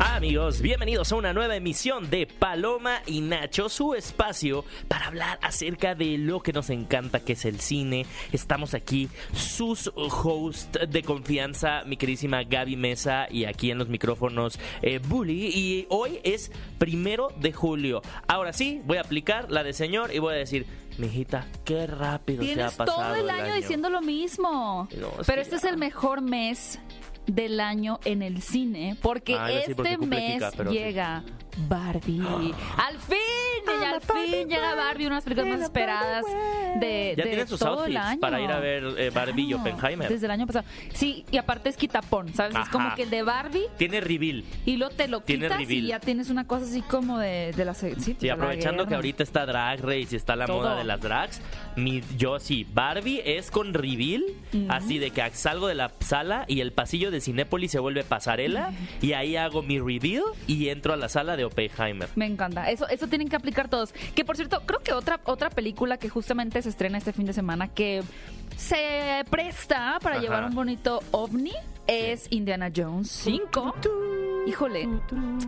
[0.00, 5.94] Amigos, bienvenidos a una nueva emisión de Paloma y Nacho, su espacio para hablar acerca
[5.94, 8.04] de lo que nos encanta, que es el cine.
[8.32, 14.58] Estamos aquí, sus hosts de confianza, mi queridísima Gaby Mesa y aquí en los micrófonos
[14.82, 15.46] eh, Bully.
[15.54, 18.02] Y hoy es primero de julio.
[18.26, 20.66] Ahora sí, voy a aplicar la de señor y voy a decir,
[20.98, 24.88] mijita, qué rápido se ha pasado todo el año, diciendo lo mismo.
[24.98, 26.80] No, es Pero este es el mejor mes
[27.26, 30.62] del año en el cine porque Ah, porque este mes sí.
[30.70, 31.22] llega
[31.68, 32.20] Barbie.
[32.76, 33.16] Al fin,
[33.80, 36.24] y al fin llega Barbie, una de las películas más esperadas
[36.80, 38.20] de, Ya de sus todo el outfits año.
[38.20, 40.08] para ir a ver eh, Barbie y Oppenheimer.
[40.08, 40.66] Desde el año pasado.
[40.92, 42.56] Sí, y aparte es quitapón, ¿sabes?
[42.56, 44.44] Es como que el de Barbie Tiene reveal.
[44.66, 45.84] y luego te lo Tiene quitas reveal.
[45.84, 47.74] y ya tienes una cosa así como de, de la...
[47.74, 50.56] Sí, Sí, de la aprovechando que ahorita está Drag Race y está la Todo.
[50.58, 51.40] moda de las drags,
[51.76, 54.24] mi, yo sí, Barbie es con reveal,
[54.68, 58.72] así de que salgo de la sala y el pasillo de Cinépolis se vuelve pasarela
[59.00, 62.08] y ahí hago mi reveal y entro a la sala de Oppenheimer.
[62.14, 62.70] Me encanta.
[62.70, 63.92] Eso, eso tienen que aplicar todos.
[64.14, 67.32] Que por cierto, creo que otra, otra película que justamente se estrena este fin de
[67.32, 68.02] semana que
[68.56, 70.22] se presta para Ajá.
[70.22, 71.52] llevar un bonito ovni
[71.86, 73.74] es Indiana Jones 5.
[74.46, 74.88] Híjole,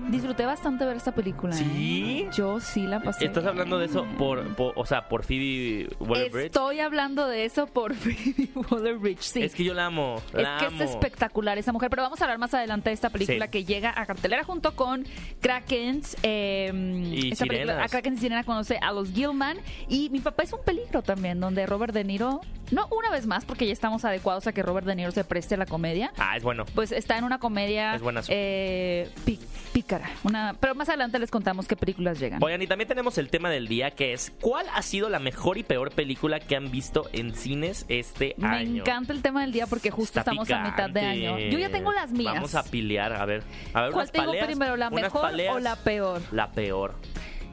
[0.08, 1.54] disfruté bastante ver esta película.
[1.54, 1.58] ¿eh?
[1.58, 2.26] ¿Sí?
[2.34, 3.26] Yo sí la pasé.
[3.26, 6.46] ¿Estás hablando de eso por, por- o sea, por Phoebe Waller-Bridge?
[6.46, 9.42] Estoy hablando de eso por Phoebe Waller-Bridge, sí.
[9.42, 10.82] Es que yo la amo, Es que amo.
[10.82, 13.50] es espectacular esa mujer, pero vamos a hablar más adelante de esta película Sí.
[13.50, 15.04] que llega a cartelera junto con
[15.40, 16.16] Krakens.
[16.22, 16.70] Eh,
[17.12, 20.52] Y esta película, a Krakens y Sirena conoce a los Gilman y Mi papá es
[20.52, 24.46] un peligro también, donde Robert De Niro, no una vez más, porque ya estamos adecuados
[24.46, 26.12] a que Robert De Niro se preste a la comedia.
[26.16, 26.64] Ah, es bueno.
[26.74, 28.32] Pues está en una comedia Es buenazo.
[28.32, 28.84] eh,
[29.24, 29.38] pí-
[29.72, 30.08] pícara.
[30.24, 32.42] Una, pero más adelante les contamos qué películas llegan.
[32.42, 35.58] Oigan, y también tenemos el tema del día que es ¿cuál ha sido la mejor
[35.58, 38.82] y peor película que han visto en cines este Me año?
[38.82, 41.38] encanta el tema del día porque justo Está estamos a mitad de año.
[41.38, 42.34] Yo ya tengo las mías.
[42.34, 43.42] Vamos a pilear, a ver.
[43.74, 45.54] A ver ¿Cuál unas te digo paleas, primero, la mejor paleas.
[45.54, 46.22] o la peor?
[46.32, 46.94] La peor.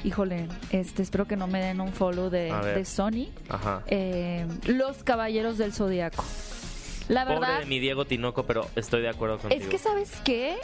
[0.05, 3.27] Híjole, este, espero que no me den un follow de, de Sony.
[3.49, 3.83] Ajá.
[3.87, 6.23] Eh, Los Caballeros del Zodiaco.
[7.09, 9.61] La Pobre verdad de mi Diego Tinoco, pero estoy de acuerdo contigo.
[9.61, 10.55] es que, ¿sabes qué?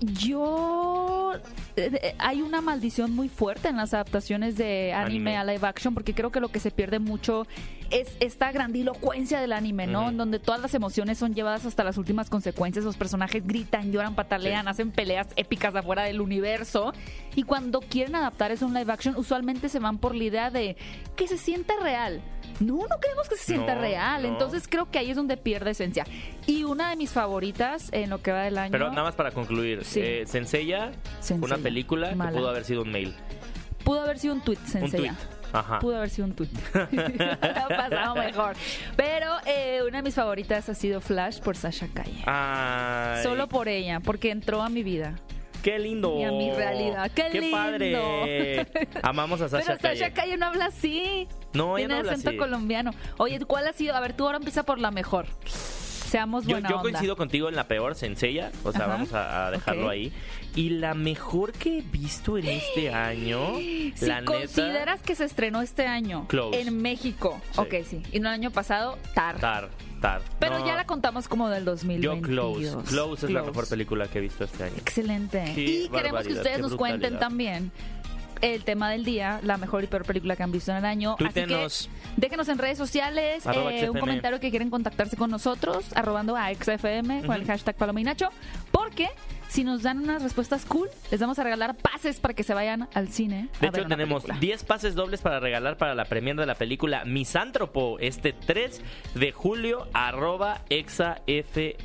[0.00, 1.32] Yo...
[1.76, 5.36] eh, eh, hay una maldición muy fuerte en las adaptaciones de anime, Anime.
[5.36, 7.46] a live action porque creo que lo que se pierde mucho
[7.90, 10.10] es esta grandilocuencia del anime, ¿no?
[10.10, 12.84] En donde todas las emociones son llevadas hasta las últimas consecuencias.
[12.84, 14.70] Los personajes gritan, lloran, patalean, Sí.
[14.70, 16.92] hacen peleas épicas afuera del universo.
[17.34, 20.50] Y cuando quieren adaptar eso a un live action, usualmente se van por la idea
[20.50, 20.76] de
[21.16, 22.20] que se sienta real.
[22.60, 24.22] No, no queremos que se sienta No, real.
[24.22, 24.28] no.
[24.28, 26.04] Entonces creo que ahí es donde pierde esencia.
[26.46, 28.72] Y una de mis favoritas en lo que va del año.
[28.72, 29.84] Pero nada más para concluir.
[29.84, 30.00] Sí.
[30.02, 32.30] Eh, Senseiya, Senseiya, una película mala.
[32.32, 33.14] que pudo haber sido un mail.
[33.84, 35.14] Pudo haber sido un tweet, Un Senseiya.
[35.14, 35.28] tweet.
[35.50, 35.78] Ajá.
[35.78, 36.50] Pudo haber sido un tweet.
[36.74, 38.54] ha pasado mejor.
[38.96, 42.22] Pero eh, una de mis favoritas ha sido Flash por Sasha Calle.
[42.26, 45.14] Ay, Solo por ella, porque entró a mi vida.
[45.62, 46.16] ¡Qué lindo!
[46.18, 47.10] Y a mi realidad.
[47.14, 47.56] ¡Qué lindo!
[47.56, 48.66] padre!
[49.02, 50.36] Amamos a Sasha Pero Sasha Calle.
[50.36, 51.26] No habla así.
[51.52, 52.38] No, Tiene no habla acento así.
[52.38, 52.92] colombiano.
[53.18, 53.94] Oye, ¿cuál ha sido?
[53.96, 55.26] A ver, tú ahora empieza por la mejor.
[55.44, 56.82] Seamos Yo, buena yo onda.
[56.90, 58.50] coincido contigo en la peor, Senseiya.
[58.64, 58.92] O sea, Ajá.
[58.94, 60.10] vamos a, a dejarlo ahí.
[60.56, 64.32] Y la mejor que he visto en este año, Si la neta...
[64.32, 66.60] consideras que se estrenó este año Close.
[66.62, 67.60] en México, Sí.
[67.60, 69.38] ok, sí, y no el año pasado, Tar.
[69.38, 69.68] Tar,
[70.38, 72.20] Pero No, ya la contamos como del Yo 2022.
[72.22, 72.88] Close.
[72.88, 74.74] Close es la mejor película que he visto este año.
[74.76, 75.52] Excelente.
[75.54, 77.70] Qué y queremos que ustedes nos cuenten también
[78.40, 81.16] el tema del día, la mejor y peor película que han visto en el año.
[81.18, 81.68] Así que
[82.16, 87.26] déjenos en redes sociales eh, un comentario que quieren contactarse con nosotros, arrobando a XFM
[87.26, 88.28] con el hashtag Paloma y Nacho,
[88.70, 89.08] porque
[89.48, 92.88] si nos dan unas respuestas cool, les vamos a regalar pases para que se vayan
[92.94, 93.48] al cine.
[93.60, 94.40] De hecho, tenemos película.
[94.40, 98.82] 10 pases dobles para regalar para la premier de la película Misántropo este 3
[99.14, 101.24] de julio, arroba exafm.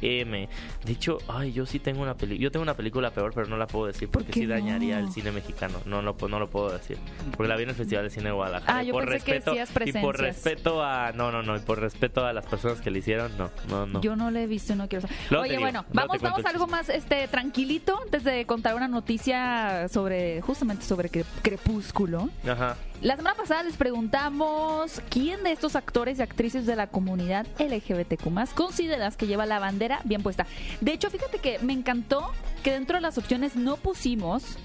[0.02, 0.47] De
[0.88, 2.44] hecho, ay, yo sí tengo una película.
[2.44, 5.08] Yo tengo una película peor, pero no la puedo decir porque qué sí dañaría no?
[5.08, 5.79] el cine mexicano.
[5.85, 6.97] No, lo no lo puedo decir.
[7.35, 8.79] Porque la vi en el Festival de Cine de Guadalajara.
[8.79, 10.43] Ah, yo por pensé que respeto, decías Y por presencias.
[10.43, 11.11] respeto a.
[11.14, 11.55] No, no, no.
[11.55, 14.02] Y por respeto a las personas que le hicieron, no, no, no.
[14.02, 15.17] Yo no la he visto y no quiero saber.
[15.29, 17.28] Luego Oye, bueno, vamos, vamos a algo más este
[17.58, 22.29] tranquilito antes de contar una noticia sobre, justamente sobre Cre- Crepúsculo.
[22.50, 22.78] Ajá.
[23.03, 28.23] La semana pasada les preguntamos quién de estos actores y actrices de la comunidad LGBTQ
[28.55, 30.47] consideras que lleva la bandera bien puesta.
[30.82, 32.32] De hecho, fíjate que me encantó
[32.64, 34.58] que dentro de las opciones no pusimos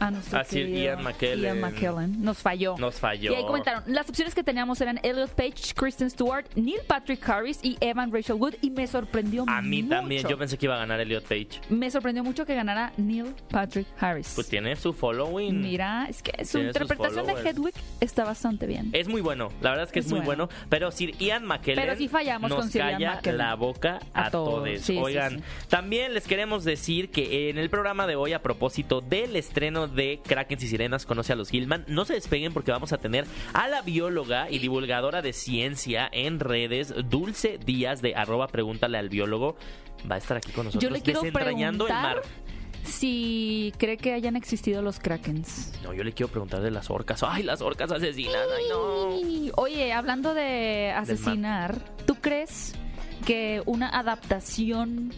[0.00, 1.44] a nuestro A Sir Ian McKellen.
[1.44, 2.22] Ian McKellen.
[2.22, 2.76] Nos falló.
[2.78, 3.32] Nos falló.
[3.32, 7.60] Y ahí comentaron, las opciones que teníamos eran Elliot Page, Kristen Stewart, Neil Patrick Harris
[7.62, 9.96] y Evan Rachel Wood y me sorprendió A mí mucho.
[9.96, 11.60] también, yo pensé que iba a ganar Elliot Page.
[11.68, 14.32] Me sorprendió mucho que ganara Neil Patrick Harris.
[14.34, 15.60] Pues tiene su following.
[15.60, 17.32] Mira, es que su interpretación de.
[17.40, 18.90] Hedwig está bastante bien.
[18.92, 20.46] Es muy bueno, la verdad es que es, Es muy bueno.
[20.46, 20.64] bueno.
[20.68, 23.38] Pero Sir Ian McKellen Pero sí fallamos nos con Sir calla McKellen.
[23.38, 24.54] la boca a, A todos.
[24.54, 24.68] todos.
[24.68, 25.44] Sí, sí, Oigan, sí.
[25.68, 30.20] también les queremos decir que en el programa de hoy, a propósito del estreno de
[30.24, 33.68] Krakens y Sirenas, conoce a los Gilman, no se despeguen porque vamos a tener a
[33.68, 39.56] la bióloga y divulgadora de ciencia en redes, Dulce Díaz de arroba pregúntale al biólogo.
[40.10, 42.24] Va a estar aquí con nosotros Yo le quiero desentrañando el preguntar mar.
[42.84, 45.72] si cree que hayan existido los Krakens.
[45.82, 47.22] No, yo le quiero preguntar de las orcas.
[47.22, 48.46] Ay, las orcas asesinas.
[48.56, 49.52] Ay, no.
[49.56, 52.74] Oye, hablando de asesinar, ¿tú crees
[53.26, 55.12] que una adaptación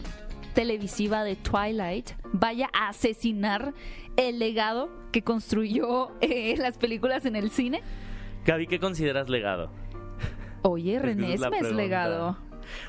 [0.53, 3.75] televisiva de Twilight vaya a asesinar
[4.17, 7.83] el legado que construyó eh, las películas en el cine?
[8.45, 9.71] Gaby, ¿qué consideras legado?
[10.63, 12.37] Oye, René es es legado.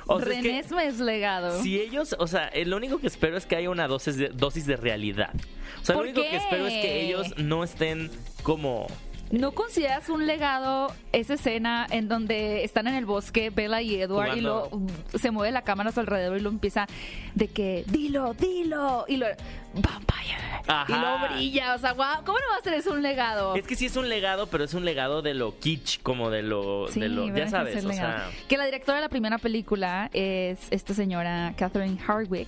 [0.07, 1.61] O sea, es René que- Esme es legado.
[1.61, 4.29] Si ellos, o sea, eh, lo único que espero es que haya una dosis de,
[4.29, 5.33] dosis de realidad.
[5.81, 6.29] O sea, lo ¿Por único qué?
[6.29, 8.09] que espero es que ellos no estén
[8.43, 8.87] como...
[9.33, 14.37] ¿No consideras un legado esa escena en donde están en el bosque Bella y Edward
[14.37, 14.69] y lo
[15.19, 16.85] se mueve la cámara a su alrededor y lo empieza
[17.33, 19.25] de que dilo, dilo y lo
[19.73, 20.37] vampire
[20.67, 20.85] Ajá.
[20.87, 20.99] y
[21.29, 23.55] lo brilla, o sea, guau, ¿cómo no va a ser eso un legado?
[23.55, 26.41] Es que sí es un legado, pero es un legado de lo kitsch, como de
[26.43, 26.87] lo...
[26.89, 28.29] Sí, de lo ¿verdad ya sabes, o sea...
[28.47, 32.47] Que la directora de la primera película es esta señora Catherine Hardwick.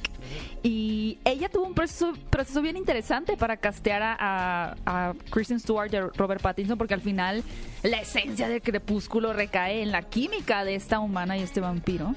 [0.63, 4.75] Y ella tuvo un proceso, proceso bien interesante para castear a, a-
[5.09, 7.43] a Kristen Stewart y a Robert Pattinson, porque al final
[7.83, 12.15] la esencia del crepúsculo recae en la química de esta humana y este vampiro.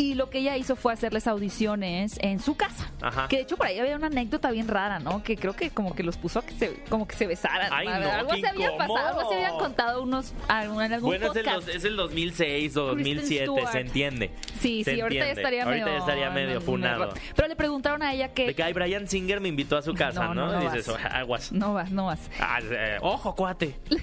[0.00, 2.88] Y lo que ella hizo fue hacerles audiciones en su casa.
[3.02, 3.26] Ajá.
[3.26, 5.24] Que de hecho por ahí había una anécdota bien rara, ¿no?
[5.24, 7.68] Que creo que como que los puso a que se, como que se besaran.
[7.72, 7.92] Ay, ¿no?
[8.08, 11.68] algo se había pasado, algo se habían contado unos algún- algún Bueno, es el, podcast.
[11.68, 13.72] es el 2006 o 2007, Stewart.
[13.72, 14.30] se entiende.
[14.60, 15.40] Sí, Se sí, ahorita ya entiende.
[15.42, 15.98] estaría Ahorita medio...
[15.98, 17.12] ya estaría medio funado.
[17.34, 18.54] Pero le preguntaron a ella De que...
[18.54, 20.46] que ay, Brian Singer me invitó a su casa, No, ¿no?
[20.46, 21.04] no, no y dices, vas.
[21.12, 21.50] aguas.
[21.52, 22.20] No vas, no vas.
[22.38, 23.74] Ah, eh, ojo, cuate.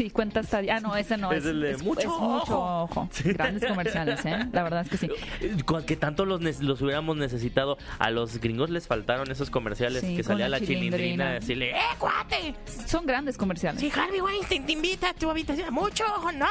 [0.00, 0.62] Sí, cuenta hasta...
[0.72, 1.30] Ah, no, ese no.
[1.30, 2.84] Es el de mucho es mucho ojo.
[2.84, 3.08] ojo.
[3.22, 4.48] Grandes comerciales, ¿eh?
[4.50, 5.10] La verdad es que sí.
[5.86, 7.76] Que tanto los, los hubiéramos necesitado.
[7.98, 11.28] A los gringos les faltaron esos comerciales Sí, que salía la chilindrina chilindrina.
[11.28, 12.54] a decirle, ¡eh, cuate!
[12.86, 13.78] Son grandes comerciales.
[13.78, 16.46] Si Harvey Weinstein te invita a tu habitación, mucho ojo, no,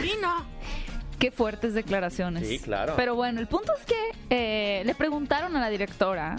[0.00, 0.46] vino.
[1.18, 2.48] Qué fuertes declaraciones.
[2.48, 2.94] Sí, claro.
[2.96, 6.36] Pero bueno, el punto es que eh, le preguntaron a la directora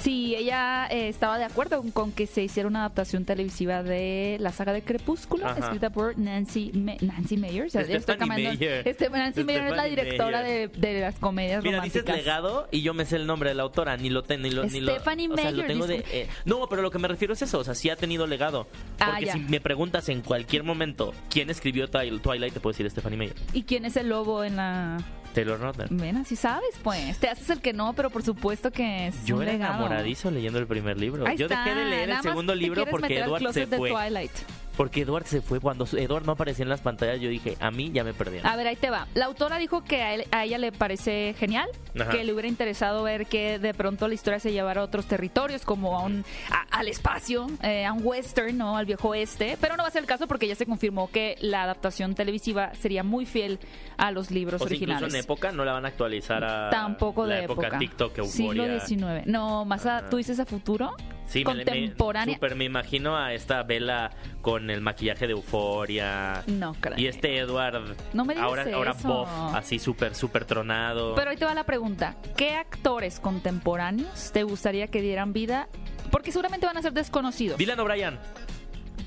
[0.00, 4.52] si ella eh, estaba de acuerdo con que se hiciera una adaptación televisiva de la
[4.52, 5.58] saga de Crepúsculo, Ajá.
[5.58, 7.66] escrita por Nancy, Ma- Nancy Mayer.
[7.66, 8.88] O sea, estoy Stephanie cambiando- Meyer.
[8.88, 12.16] Este, Nancy Mayer es la Stephanie directora de, las comedias Mira, dices románticas.
[12.16, 14.64] legado y yo me sé el nombre de la autora, ni lo tengo, ni lo,
[14.64, 16.20] ni lo- Stephanie o sea, lo Meyer, tengo de, disculpe.
[16.22, 18.66] eh, no, pero lo que me refiero es eso, o sea, sí ha tenido legado.
[19.00, 22.88] Ah, Porque si me preguntas en cualquier momento quién escribió Twi- Twilight, te puedo decir
[22.90, 23.36] Stephanie Meyer.
[23.52, 24.98] ¿Y quién es el lobo en la...?
[25.38, 25.88] Taylor Lautner.
[25.90, 27.18] Ven, así sabes, pues.
[27.18, 29.74] Te haces el que no, pero por supuesto que es Yo un era legado.
[29.74, 31.26] enamoradizo leyendo el primer libro.
[31.26, 33.68] Ahí Yo está, dejé de leer el nada más segundo libro porque Edward se closet
[33.68, 33.90] de fue.
[33.90, 34.32] Twilight.
[34.78, 35.60] Porque Edward se fue.
[35.60, 38.46] Cuando Edward no aparecía en las pantallas, yo dije, a mí ya me perdieron.
[38.50, 39.06] A ver, ahí te va.
[39.14, 41.68] La autora dijo que a, él- a ella le parece genial,
[42.00, 42.10] Ajá.
[42.12, 45.64] que le hubiera interesado ver que de pronto la historia se llevara a otros territorios,
[45.64, 48.76] como a un, a- al espacio, eh, a un western, ¿no?
[48.76, 49.58] Al viejo oeste.
[49.60, 52.72] Pero no va a ser el caso porque ya se confirmó que la adaptación televisiva
[52.76, 53.58] sería muy fiel
[53.96, 55.14] a los libros o sea, incluso originales.
[55.14, 57.76] en época no la van a actualizar a Tampoco la de época.
[57.78, 58.80] TikTok, Siglo euforia.
[58.80, 59.26] XIX.
[59.26, 60.94] No, más a, tú dices a futuro.
[61.28, 62.34] Sí, me- me, contemporánea.
[62.34, 66.42] super, me imagino a esta Vela con el maquillaje de euforia.
[66.46, 66.98] No, creo.
[66.98, 69.08] Y este Edward, No me digas ahora, ahora eso.
[69.08, 71.14] Bob, así súper, súper tronado.
[71.14, 72.16] Pero ahí te va la pregunta.
[72.36, 75.68] ¿Qué actores contemporáneos te gustaría que dieran vida?
[76.10, 77.58] Porque seguramente van a ser desconocidos.
[77.58, 78.18] Dylan O'Brien.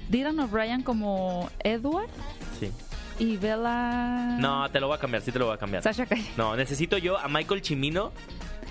[0.10, 2.10] Dylan O'Brien como Edward
[2.60, 2.70] Sí.
[3.18, 4.38] y Bella...
[4.40, 5.82] No, te lo voy a cambiar, sí te lo voy a cambiar.
[5.82, 6.30] Sasha Calle.
[6.38, 8.12] No, necesito yo a Michael Chimino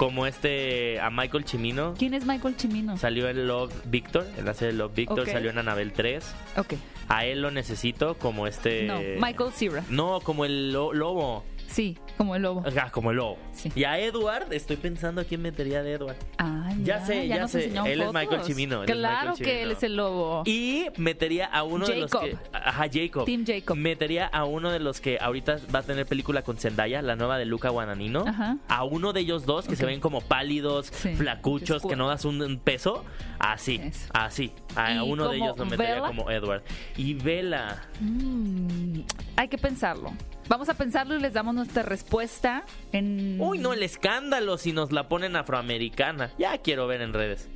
[0.00, 1.92] como este, a Michael Chimino.
[1.99, 2.97] ¿Quién es Michael Chimino?
[2.97, 6.25] Salió en Love Victor, en la serie Love Victor, salió en Anabel 3.
[6.57, 6.73] Ok.
[7.09, 8.85] A él lo necesito como este...
[8.85, 9.85] No, Michael Cera.
[9.90, 11.45] No, como el lo- lobo.
[11.71, 12.65] Sí, como el lobo.
[12.77, 13.39] Ah, como el lobo.
[13.53, 13.71] Sí.
[13.77, 16.17] Y a Edward, estoy pensando a quién metería de Edward.
[16.37, 17.65] Ah, Ya mira, sé, ya sé.
[17.67, 18.12] Él es.
[18.12, 20.43] Michael él es Claro Michael que él es el lobo.
[20.47, 22.37] Y metería a uno de los que.
[22.53, 23.25] Ajá, Jacob.
[23.25, 23.77] Team Jacob.
[23.77, 27.39] Metería a uno de los que ahorita va a tener película con Zendaya, la nueva
[27.39, 28.25] de Luca Guadagnino.
[28.27, 28.57] Ajá.
[28.69, 32.09] A uno de ellos dos que se ven como pálidos, Sí, flacuchos, que que no
[32.09, 33.05] das un, peso.
[33.39, 34.09] Así, Eso.
[34.12, 34.53] así.
[34.75, 36.07] A ¿Y uno de ellos lo metería Bella?
[36.09, 36.62] como Edward.
[36.97, 37.81] Y Vela.
[38.00, 39.00] Mm,
[39.37, 40.12] hay que pensarlo.
[40.50, 43.40] Vamos a pensarlo y les damos nuestra respuesta en...
[43.40, 46.33] Uy, no, el escándalo si nos la ponen afroamericana.
[46.38, 47.49] Ya quiero ver en redes.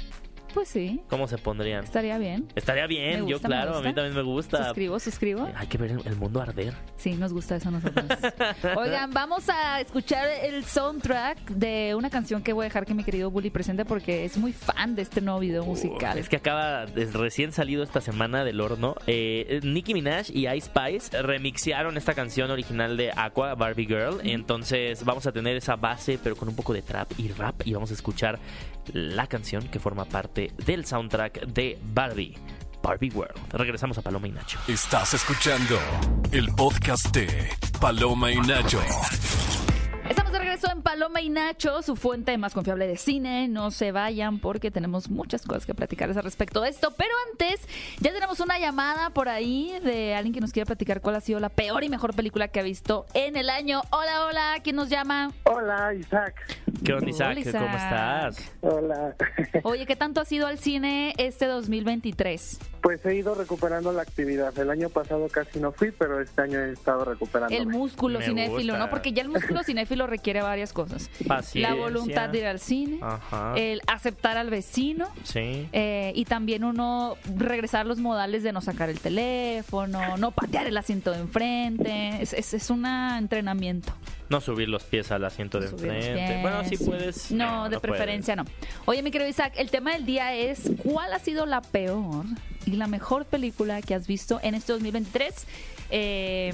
[0.55, 1.83] Pues sí, ¿Cómo se pondrían?
[1.83, 2.47] estaría bien.
[2.55, 4.67] Estaría bien, yo claro, a mí también me gusta.
[4.67, 5.49] Suscribo, suscribo.
[5.57, 6.75] Hay que ver el, el mundo arder.
[6.97, 8.05] Sí, nos gusta eso a nosotros.
[8.77, 13.03] Oigan, vamos a escuchar el soundtrack de una canción que voy a dejar que mi
[13.03, 16.17] querido Bully presente porque es muy fan de este nuevo video musical.
[16.19, 18.95] Es que acaba recién salido esta semana del horno.
[19.09, 24.21] Eh, Nicki Minaj y Ice Spice remixearon esta canción original de Aqua, Barbie Girl.
[24.23, 27.55] Entonces vamos a tener esa base, pero con un poco de trap y rap.
[27.65, 28.39] Y vamos a escuchar
[28.93, 32.35] la canción que forma parte del soundtrack de Barbie.
[32.83, 33.35] Barbie World.
[33.51, 34.59] Regresamos a Paloma y Nacho.
[34.69, 35.79] Estás escuchando
[36.33, 37.49] el podcast de
[37.81, 38.81] Paloma y Nacho.
[40.35, 43.47] De regreso en Paloma y Nacho, su fuente más confiable de cine.
[43.47, 46.93] No se vayan porque tenemos muchas cosas que platicarles al respecto de esto.
[46.97, 47.61] Pero antes,
[48.01, 51.39] ya tenemos una llamada por ahí de alguien que nos quiere platicar cuál ha sido
[51.39, 53.83] la peor y mejor película que ha visto en el año.
[53.91, 55.31] Hola, hola, ¿quién nos llama?
[55.45, 56.35] Hola, Isaac.
[56.85, 57.31] ¿Qué onda, Isaac?
[57.31, 57.63] Hola, Isaac.
[57.63, 58.53] ¿Cómo estás?
[58.63, 59.17] Hola.
[59.63, 62.59] Oye, ¿qué tanto has ido al cine este 2023?
[62.85, 64.57] Pues he ido recuperando la actividad.
[64.59, 67.57] El año pasado casi no fui, pero este año he estado recuperando.
[67.57, 68.79] El músculo Me cinéfilo, gusta.
[68.79, 68.91] ¿no?
[68.91, 71.09] Porque ya el músculo cinéfilo requiere varias cosas.
[71.27, 71.75] Paciencia.
[71.75, 73.55] La voluntad de ir al cine, Ajá.
[73.57, 75.09] el aceptar al vecino.
[75.23, 75.67] Sí.
[75.73, 80.67] eh, y también uno regresar a los modales de no sacar el teléfono, no patear
[80.67, 82.19] el asiento de enfrente.
[82.21, 83.95] Es, es, es un entrenamiento.
[84.29, 86.13] No subir los pies al asiento de enfrente.
[86.27, 86.43] pies.
[86.43, 87.31] Bueno, sí puedes.
[87.31, 88.45] No, de preferencia no.
[88.85, 92.25] Oye, mi querido Isaac, el tema del día es ¿cuál ha sido la peor
[92.67, 95.47] y la mejor película que has visto en este 2023?
[95.91, 96.53] Eh,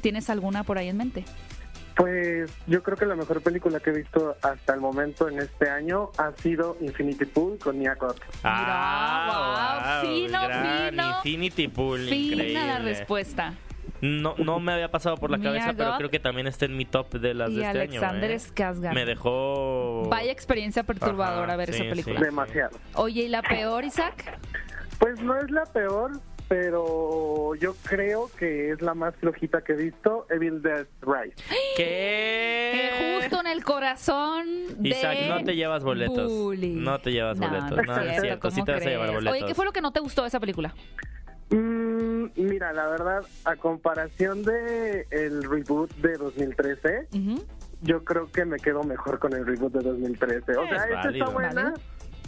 [0.00, 1.24] ¿Tienes alguna por ahí en mente?
[1.96, 5.70] Pues yo creo que la mejor película que he visto hasta el momento en este
[5.70, 8.20] año ha sido Infinity Pool con Mia Goth.
[8.42, 11.16] Ah, Mira, wow, fino, fino.
[11.18, 12.66] Infinity Pool, Fina increíble.
[12.66, 13.54] la respuesta.
[14.00, 16.76] No, no me había pasado por la Mia cabeza, pero creo que también está en
[16.76, 18.40] mi top de las y de este Alexander año.
[18.40, 18.42] ¿eh?
[18.54, 18.92] Skarsgård.
[18.94, 20.08] Me dejó.
[20.10, 22.18] Vaya experiencia perturbadora Ajá, ver sí, esa película.
[22.18, 22.24] sí.
[22.24, 22.76] Demasiado.
[22.94, 24.36] Oye, ¿y la peor, Isaac?
[25.04, 26.12] Pues no es la peor,
[26.48, 31.36] pero yo creo que es la más flojita que he visto, Evil Dead Rise.
[31.76, 32.90] ¿Qué?
[32.98, 34.46] Que justo en el corazón
[34.78, 36.32] de Isaac, no te llevas boletos.
[36.32, 36.76] Bully.
[36.76, 37.86] No te llevas No, boletos.
[37.86, 38.50] No, es cierto.
[38.50, 39.32] Sí ¿cómo te vas a llevar boletos.
[39.38, 40.74] Oye, ¿qué fue lo que no te gustó de esa película?
[41.50, 47.44] Mm, mira, la verdad, a comparación de el reboot de 2013, Ujú.
[47.82, 50.56] yo creo que me quedo mejor con el reboot de 2013.
[50.56, 51.24] O Es sea, esta válido.
[51.26, 51.74] está buena, Válido.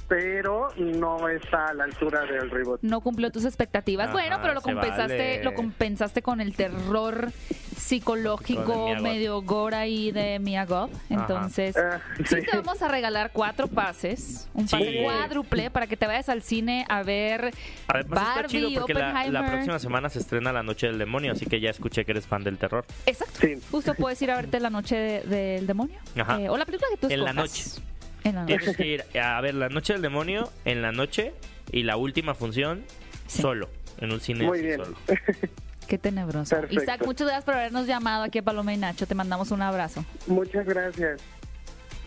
[0.08, 2.80] Pero no está a la altura del reboot.
[2.82, 4.06] No cumplió tus expectativas.
[4.06, 5.44] Ajá, bueno, pero lo compensaste, vale.
[5.44, 7.30] lo compensaste con el terror
[7.76, 10.90] psicológico medio gore ahí de Mia Goth.
[11.10, 12.46] Entonces, Ah, sí sí.
[12.50, 14.98] te vamos a regalar cuatro pases, un pase Sí.
[15.04, 17.52] cuádruple para que te vayas al cine a ver
[17.88, 21.32] Además está Barbie, chido porque la, la próxima semana se estrena La Noche del Demonio,
[21.32, 22.84] así que ya escuché que eres fan del terror.
[23.06, 23.38] Exacto.
[23.40, 23.58] Sí.
[23.70, 25.98] Justo puedes ir a verte la noche de- del demonio.
[26.18, 26.40] Ajá.
[26.40, 27.82] Eh, o la película que tú En la escojas.
[28.26, 28.56] En la noche.
[28.58, 31.32] Tienes que ir a ver La Noche del Demonio en la noche
[31.72, 32.84] y la última función
[33.26, 33.42] Sí.
[33.42, 33.68] solo,
[33.98, 34.80] en un cine Muy así bien.
[34.84, 34.96] solo.
[35.88, 36.56] Qué tenebroso.
[36.56, 36.82] Perfecto.
[36.82, 39.06] Isaac, muchas gracias por habernos llamado aquí a Paloma y Nacho.
[39.06, 40.04] Te mandamos un abrazo.
[40.26, 41.20] Muchas gracias.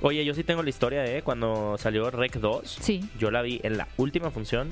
[0.02, 1.22] Oye, yo sí tengo la historia, ¿eh?
[1.24, 3.10] Cuando salió Rec 2, Sí.
[3.18, 4.70] yo la vi en la última función,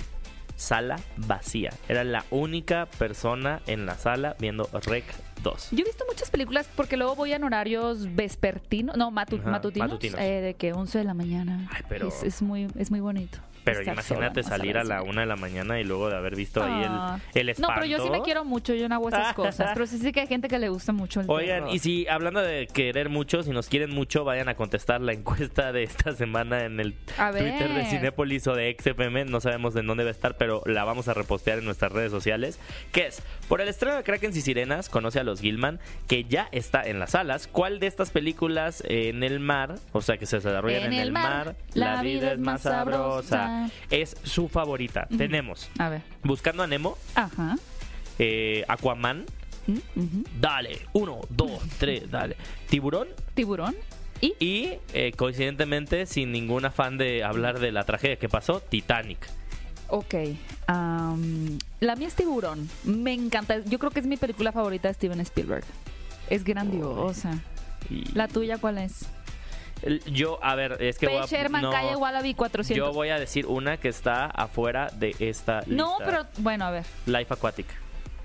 [0.58, 1.72] sala vacía.
[1.88, 5.06] Era la única persona en la sala viendo Rec
[5.44, 5.70] 2.
[5.72, 9.90] Yo he visto muchas películas porque luego voy en horarios vespertinos, no, matu- Ajá, matutinos,
[9.90, 10.20] matutinos.
[10.20, 11.70] eh, de que 11 de la mañana.
[11.72, 13.38] Ay, pero- es, es muy, es muy bonito.
[13.72, 16.64] Pero imagínate sola, salir a la una de la mañana y luego de haber visto
[16.64, 17.20] ahí Ah.
[17.34, 17.74] el, el No, espanto.
[17.76, 19.72] pero yo sí me quiero mucho, yo no hago esas cosas.
[19.74, 21.76] Pero sí sé que hay gente que le gusta mucho el Oigan, terror.
[21.76, 25.72] y si hablando de querer mucho, si nos quieren mucho, vayan a contestar la encuesta
[25.72, 27.86] de esta semana en el Twitter de.
[27.86, 29.26] Cinépolis o de XFM.
[29.26, 32.12] No sabemos de dónde va a estar, pero la vamos a repostear en nuestras redes
[32.12, 32.60] sociales.
[32.92, 36.48] Que es, por el estreno de Kraken y Sirenas, conoce a los Gilman, que ya
[36.52, 37.48] está en las salas.
[37.48, 41.56] ¿Cuál de estas películas en el mar, o sea, que se desarrollan en, el mar,
[41.74, 43.57] la, vida es más sabrosa,
[43.90, 45.08] es su favorita?
[45.18, 46.02] Tenemos A ver.
[46.24, 47.56] Buscando a Nemo, Ajá.
[48.20, 49.26] eh, Aquaman,
[49.68, 52.38] Mm, dale, uno, dos, tres, dale.
[52.70, 53.76] Tiburón, Tiburón.
[54.22, 59.20] Y y eh, coincidentemente, sin ningún afán de hablar de la tragedia que pasó, Titanic.
[59.90, 60.14] Ok.
[60.68, 62.70] la mía es Tiburón.
[62.86, 63.60] Me encanta.
[63.66, 65.66] Yo creo que es mi película favorita de Steven Spielberg.
[66.30, 67.38] Es grandiosa.
[67.90, 69.06] Y ¿La tuya cuál es?
[70.12, 72.78] Yo, a ver, es que voy a, Sherman, no, calle Wallaby 400.
[72.78, 76.06] yo voy a decir una que está afuera de esta no, lista.
[76.06, 76.86] pero bueno, a ver.
[77.06, 77.68] Life Aquatic.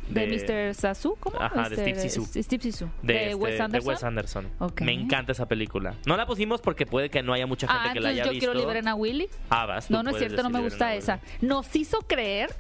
[0.09, 0.75] De, Mr.
[0.75, 1.41] Sasu, ¿cómo?
[1.41, 2.27] Ajá, de Steve Zissou.
[2.33, 2.89] de Steve Zissou.
[3.03, 3.89] De, De, este, Wes de Anderson.
[3.89, 4.49] Wes Anderson.
[4.81, 5.95] Me encanta esa película.
[6.07, 8.31] No la pusimos porque puede que no haya mucha gente Ah, que la haya yo
[8.33, 8.47] visto.
[8.47, 9.29] quiero Liberen a Willy.
[9.49, 11.21] Ah, vas, No, no es cierto, no me gusta esa.
[11.41, 12.51] Nos hizo creer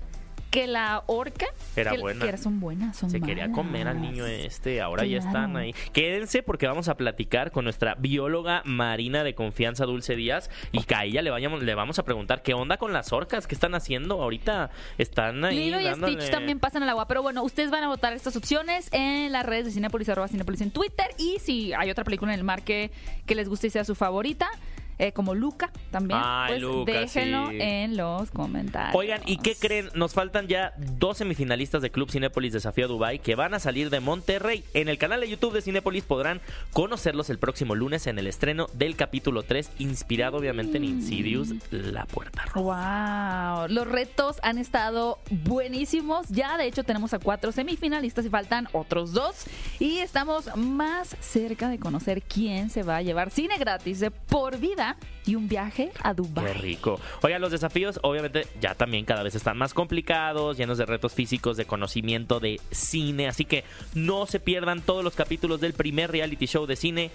[0.53, 1.47] que la orca.
[1.75, 2.21] Era que, buena.
[2.23, 5.75] que era- son buenas, son Se quería comer al niño este, ahora ya están ahí.
[5.93, 10.95] Quédense porque vamos a platicar con nuestra bióloga marina de confianza, Dulce Díaz, y que
[10.95, 13.75] a ella le, vayamos, le vamos a preguntar qué onda con las orcas, qué están
[13.75, 14.71] haciendo ahorita.
[14.99, 17.09] Están ahí Lilo y dándole- Stitch también pasan al agua.
[17.09, 20.61] Pero bueno, ustedes van a votar estas opciones en las redes de Cinepolis, arroba Cinepolis
[20.61, 21.07] en Twitter.
[21.17, 22.91] Y si hay otra película en el mar que,
[23.25, 24.51] que les guste y sea su favorita,
[24.99, 27.59] eh, como Luca también, Ay, pues Luca, déjenlo sí.
[27.61, 28.95] en los comentarios.
[28.95, 29.89] Oigan, ¿y qué creen?
[29.95, 34.01] Nos faltan ya dos semifinalistas de Club Cinépolis Desafío Dubai que van a salir de
[34.01, 34.65] Monterrey.
[34.75, 36.41] En el canal de YouTube de Cinépolis podrán
[36.73, 42.07] conocerlos el próximo lunes en el estreno del capítulo 3, inspirado obviamente en Insidious, La
[42.07, 43.63] Puerta Roja.
[43.63, 46.29] Wow, los retos han estado buenísimos.
[46.29, 49.47] Ya de hecho tenemos a cuatro semifinalistas y faltan otros dos.
[49.79, 54.59] Y estamos más cerca de conocer quién se va a llevar cine gratis de por
[54.59, 54.82] vida
[55.25, 56.45] y un viaje a Dubái.
[56.45, 57.01] Qué rico.
[57.23, 61.57] Oigan, los desafíos obviamente ya también cada vez están más complicados, llenos de retos físicos,
[61.57, 66.47] de conocimiento de cine, así que no se pierdan todos los capítulos del primer reality
[66.47, 67.11] show de cine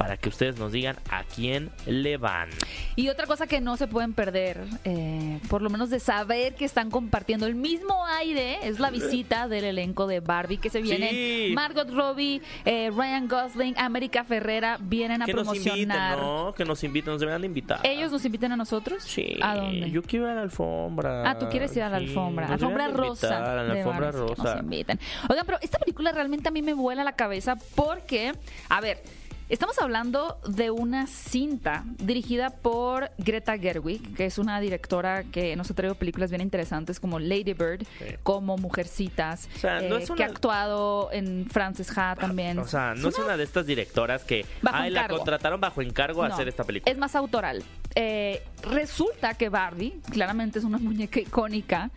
[0.00, 2.48] para que ustedes nos digan a quién le van.
[2.96, 6.64] Y otra cosa que no se pueden perder, eh, por lo menos de saber que
[6.64, 11.10] están compartiendo el mismo aire, es la visita del elenco de Barbie que se viene.
[11.10, 11.52] Sí.
[11.54, 16.18] Margot Robbie, eh, Ryan Gosling, América Ferrera vienen a Que nos inviten, promocionar.
[16.18, 16.54] ¿no?
[16.54, 17.80] Que nos inviten, nos deberían de invitar.
[17.84, 19.02] ¿Ellos nos invitan a nosotros?
[19.02, 19.38] Sí.
[19.42, 19.90] ¿A dónde?
[19.90, 21.28] Yo quiero ir a la alfombra.
[21.30, 22.46] Ah, tú quieres ir a la Sí, alfombra.
[22.48, 23.26] Alfombra rosa.
[23.28, 24.54] invitar A la alfombra rosa.
[24.54, 24.98] nos inviten.
[25.28, 28.32] Oigan, pero esta película realmente a mí me vuela la cabeza porque,
[28.68, 29.02] a ver,
[29.50, 35.70] estamos hablando de una cinta dirigida por Greta Gerwig, que es una directora que nos
[35.70, 38.04] ha traído películas bien interesantes como Lady Bird, Sí.
[38.22, 42.58] como Mujercitas, O sea, no eh, es que una- ha actuado en Frances Ha también.
[42.58, 46.28] O sea, no es una de estas directoras que ay, la contrataron bajo encargo a
[46.28, 46.90] No, hacer esta película.
[46.90, 47.62] Es más autoral.
[47.96, 51.90] Eh, resulta que Barbie, claramente es una muñeca icónica,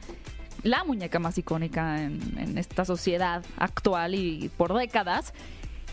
[0.63, 5.33] la muñeca más icónica en, en esta sociedad actual y por décadas.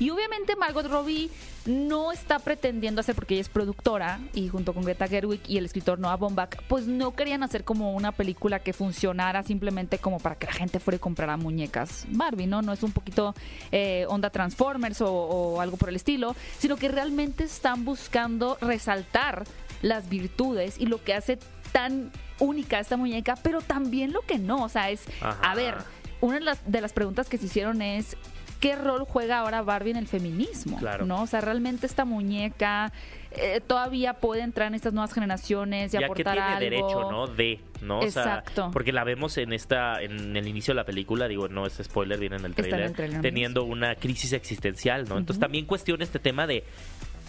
[0.01, 1.31] Y obviamente Margot Robbie
[1.67, 5.67] no está pretendiendo hacer, porque ella es productora, y junto con Greta Gerwig y el
[5.67, 10.37] escritor Noah Baumbach, pues no querían hacer como una película que funcionara simplemente como para
[10.37, 12.63] que la gente fuera y comprara muñecas Barbie, ¿no?
[12.63, 13.35] No es un poquito
[13.73, 19.45] eh, onda Transformers o, o algo por el estilo, sino que realmente están buscando resaltar
[19.83, 21.39] las virtudes y lo que hace
[21.73, 25.51] tan única esta muñeca, pero también lo que no, o sea, es, Ajá.
[25.51, 25.75] a ver,
[26.21, 28.17] una de las, de las preguntas que se hicieron es
[28.61, 31.07] qué rol juega ahora Barbie en el feminismo, Claro.
[31.07, 31.23] ¿no?
[31.23, 32.93] O sea, realmente esta muñeca
[33.33, 36.61] eh, todavía puede entrar en estas nuevas generaciones y ya que aportar tiene algo.
[36.61, 37.27] derecho, ¿no?
[37.27, 38.01] De, ¿no?
[38.01, 38.71] O sea, Exacto.
[38.73, 42.19] porque la vemos en esta, en el inicio de la película, digo, no es spoiler,
[42.19, 45.17] viene en el Está en trailer, el teniendo una crisis existencial, ¿no?
[45.19, 46.65] Entonces también cuestiona este tema de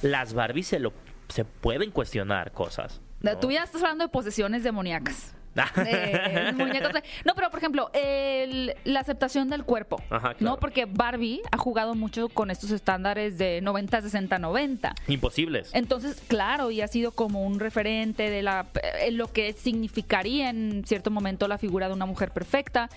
[0.02, 0.94] las Barbies se lo
[1.30, 3.00] se pueden cuestionar cosas.
[3.22, 3.38] ¿no?
[3.38, 5.34] Tú ya estás hablando de posesiones demoníacas.
[5.86, 10.02] Eh, muñecos de- No, pero por ejemplo, el- la aceptación del cuerpo.
[10.10, 10.54] Ajá, claro.
[10.56, 14.96] No, porque Barbie ha jugado mucho con estos estándares de 90, 60, 90.
[15.08, 15.70] Imposibles.
[15.74, 18.68] Entonces, claro, y ha sido como un referente de la,
[19.02, 22.90] en lo que significaría en cierto momento la figura de una mujer perfecta.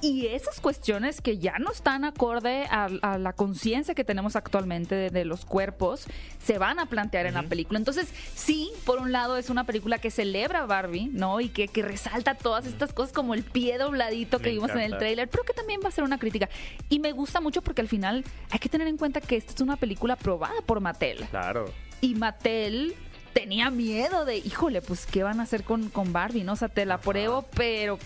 [0.00, 4.94] Y esas cuestiones que ya no están acorde a, a la conciencia que tenemos actualmente
[4.94, 6.06] de, de los cuerpos,
[6.42, 7.78] se van a plantear en la película.
[7.78, 11.40] Entonces, sí, por un lado es una película que celebra a Barbie, ¿no?
[11.40, 14.80] Y que, que resalta todas estas cosas como el pie dobladito que Me vimos en
[14.80, 16.48] el trailer, pero que también va a ser una crítica.
[16.88, 19.60] Y me gusta mucho porque al final hay que tener en cuenta que esta es
[19.60, 21.26] una película aprobada por Mattel.
[21.30, 21.66] Claro.
[22.00, 22.94] Y Mattel
[23.32, 26.44] tenía miedo de, híjole, pues, ¿qué van a hacer con, con Barbie?
[26.44, 26.52] ¿No?
[26.52, 27.98] O sea, te la pruebo, pero...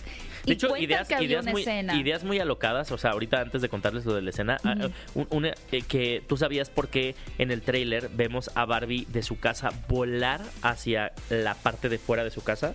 [0.44, 1.94] De hecho, ideas, que ideas, muy, escena.
[1.94, 2.90] ideas muy alocadas.
[2.92, 4.74] O sea, ahorita antes de contarles lo de la escena, ah,
[5.14, 9.22] un- una, eh, que tú sabías por qué en el tráiler vemos a Barbie de
[9.22, 12.74] su casa volar hacia la parte de fuera de su casa.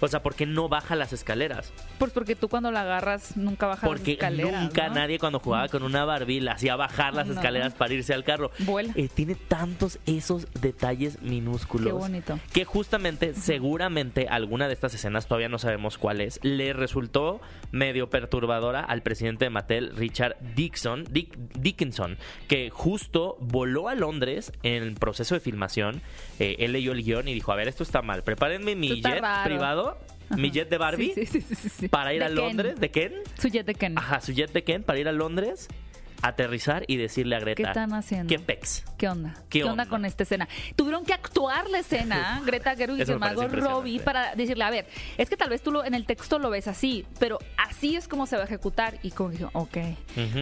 [0.00, 1.72] O sea, ¿por qué no baja las escaleras?
[1.98, 4.94] Pues porque tú cuando la agarras nunca bajas Porque las escaleras, nunca ¿no?
[4.94, 7.34] nadie cuando jugaba con una Barbie la hacía bajar las No.
[7.34, 8.50] escaleras para irse al carro.
[8.60, 8.92] Vuela.
[8.96, 11.86] Eh, tiene tantos esos detalles minúsculos.
[11.88, 12.38] Qué bonito.
[12.52, 17.40] Que justamente, seguramente, alguna de estas escenas, todavía no sabemos cuál es, le resultó
[17.72, 24.52] medio perturbadora al presidente de Mattel, Richard Dixon, Dick- Dickinson, que justo voló a Londres
[24.62, 26.00] en el proceso de filmación.
[26.38, 29.20] Eh, él leyó el guion y dijo, a ver, esto está mal, prepárenme mi jet
[29.20, 29.44] raro.
[29.48, 29.87] privado,
[30.36, 32.36] mi jet de Barbie, Sí, sí, sí, para ir De a Ken.
[32.36, 33.12] Londres, de Ken.
[33.38, 33.96] Su jet de Ken.
[33.96, 35.68] Ajá, su jet de Ken para ir a Londres.
[36.22, 37.62] Aterrizar y decirle a Greta.
[37.62, 38.28] ¿Qué están haciendo?
[38.28, 38.84] ¿Qué pex?
[38.96, 39.34] ¿Qué onda?
[39.48, 39.72] ¿Qué onda?
[39.72, 39.86] onda?
[39.86, 40.48] con esta escena?
[40.76, 45.28] Tuvieron que actuar la escena, Greta Gerwig y Margot Robbie, para decirle, a ver, es
[45.30, 48.26] que tal vez tú lo, en el texto lo ves así, pero así es como
[48.26, 48.98] se va a ejecutar.
[49.02, 49.78] Y como dijo, ok.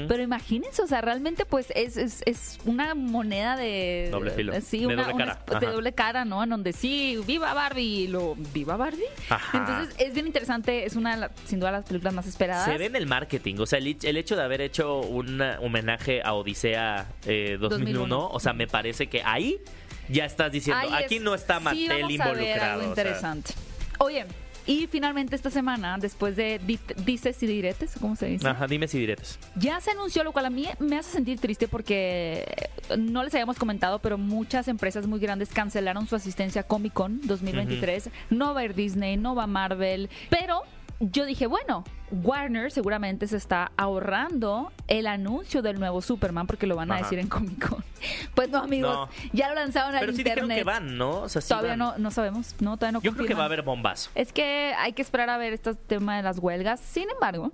[0.08, 4.08] Pero imagínense, o sea, realmente pues es, es, es una moneda de...
[4.10, 4.52] Doble filo.
[4.60, 5.60] Sí, De una, doble una cara.
[5.60, 6.42] de doble cara, ¿no?
[6.42, 9.04] En donde sí, viva Barbie, y lo viva Barbie.
[9.28, 9.58] Ajá.
[9.58, 12.64] Entonces es bien interesante, es una, sin duda, las películas más esperadas.
[12.64, 16.22] Se ve en el marketing, o sea, el, el hecho de haber hecho un homenaje
[16.24, 18.28] a Odisea eh, 2001, 2001.
[18.30, 19.58] o sea, me parece que ahí
[20.08, 22.80] ya estás diciendo, Ahí aquí es- no está sí, Mattel vamos a ver involucrado.
[22.80, 23.04] algo o sea.
[23.04, 23.52] interesante.
[23.98, 24.26] Oye,
[24.68, 28.48] y finalmente esta semana, después de di- dices y diretes, ¿cómo se dice?
[28.48, 29.38] Ajá, dime si diretes.
[29.54, 32.44] Ya se anunció, lo cual a mí me hace sentir triste porque
[32.90, 36.92] eh, no les habíamos comentado, pero muchas empresas muy grandes cancelaron su asistencia a Comic
[36.92, 38.10] Con 2023.
[38.30, 40.62] No va a ir Disney, no va Marvel, pero
[41.00, 46.76] yo dije, bueno, Warner seguramente se está ahorrando el anuncio del nuevo Superman porque lo
[46.76, 47.02] van a Ajá.
[47.04, 47.84] decir en Comic Con.
[48.34, 49.08] Pues no, amigos, No.
[49.32, 50.58] ya lo lanzaron al Pero sí dijeron internet.
[50.58, 51.20] que van, ¿no?
[51.22, 51.78] O sea, sí Todavía van.
[51.78, 54.10] no, no sabemos, no, todavía no Yo creo que va a haber bombazo.
[54.14, 56.80] Es que hay que esperar a ver este tema de las huelgas.
[56.80, 57.52] Sin embargo,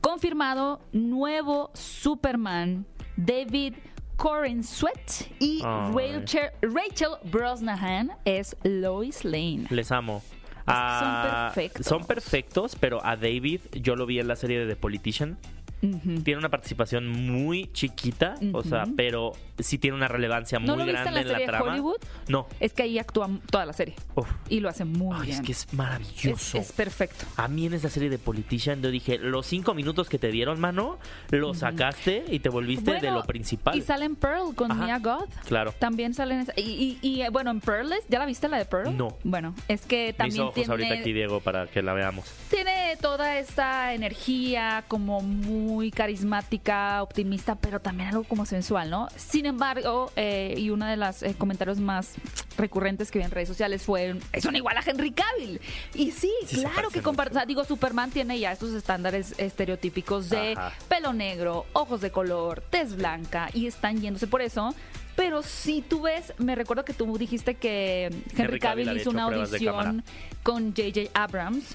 [0.00, 3.74] confirmado nuevo Superman, David
[4.16, 5.92] Corin Sweat y Ay.
[5.94, 9.66] Rachel, Rachel Brosnahan es Lois Lane.
[9.70, 10.22] Les amo.
[10.68, 11.86] Son Ah, perfectos.
[11.86, 15.36] Son perfectos, pero a David yo lo vi en la serie de The Politician.
[15.82, 16.22] Ujú.
[16.22, 20.92] Tiene una participación muy chiquita, o sea, pero sí tiene una relevancia ¿No muy lo
[20.92, 21.70] viste en grande la en la, serie de trama.
[21.72, 21.96] Hollywood?
[22.28, 22.46] No.
[22.60, 24.28] Es que ahí actúa toda la serie Uf.
[24.48, 25.38] y lo hace muy Ay, bien.
[25.40, 26.58] es que es Es- maravilloso.
[26.58, 27.26] es perfecto.
[27.36, 30.60] A mí en esa serie de Politician yo dije, los cinco minutos que te dieron,
[30.60, 30.98] mano,
[31.30, 33.76] lo sacaste y te volviste de Bueno, lo principal.
[33.76, 34.84] Y sale en Pearl con Ajá.
[34.84, 35.30] Mia Goth.
[35.46, 35.72] Claro.
[35.78, 38.96] También salen esa- y, y, y, bueno en Pearless ya la viste la de Pearl
[38.96, 39.16] No.
[39.24, 42.24] bueno es que Mis también ojos tiene ahorita aquí, Diego, para que la veamos.
[42.50, 49.08] tiene toda esta energía como muy carismática, optimista, pero también algo como sensual, ¿no?
[49.16, 52.14] Sin embargo, eh, y uno de los eh, comentarios más
[52.56, 55.60] recurrentes que vi en redes sociales fue, es un igual a Henry Cavill.
[55.94, 60.52] Y sí, claro que comparte, o sea, digo, Superman tiene ya estos estándares estereotípicos de
[60.52, 60.72] Ajá.
[60.88, 64.74] pelo negro, ojos de color, tez blanca, y están yéndose por eso.
[65.16, 69.10] Pero si tú ves, me recuerdo que tú dijiste que Henry, Henry Cavill Cavill hizo
[69.10, 70.04] una audición
[70.44, 71.10] con J.J.
[71.12, 71.74] Abrams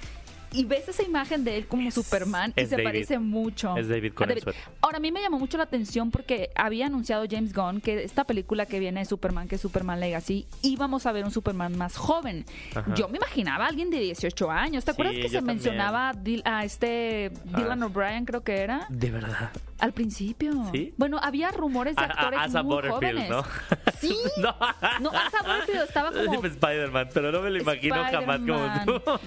[0.54, 2.84] y ves esa imagen de él como Es- Superman y se David.
[2.84, 3.76] parece mucho.
[3.78, 4.54] Es David a.
[4.82, 8.24] Ahora, a mí me llamó mucho la atención porque había anunciado James Gunn que esta
[8.24, 11.98] película que viene de Superman, que es Superman Legacy, íbamos a ver un Superman más
[11.98, 12.46] joven.
[12.76, 12.94] Ajá.
[12.96, 14.86] Yo me imaginaba a alguien de 18 años.
[14.86, 15.58] ¿Te acuerdas Sí, que se también.
[15.58, 16.14] mencionaba
[16.46, 17.86] a, este Dylan Ah.
[17.88, 18.86] O'Brien, creo que era?
[18.90, 19.52] De verdad.
[19.84, 20.54] Al principio.
[20.72, 20.94] ¿Sí?
[20.98, 23.30] Bueno, había rumores de A- a- actores Asa muy Butterfield, jóvenes.
[23.30, 23.44] ¿no?
[24.00, 24.18] Sí.
[24.38, 24.56] no.
[25.02, 28.60] No, Asa Butterfield estaba como Spider-Man, pero no me lo imagino jamás como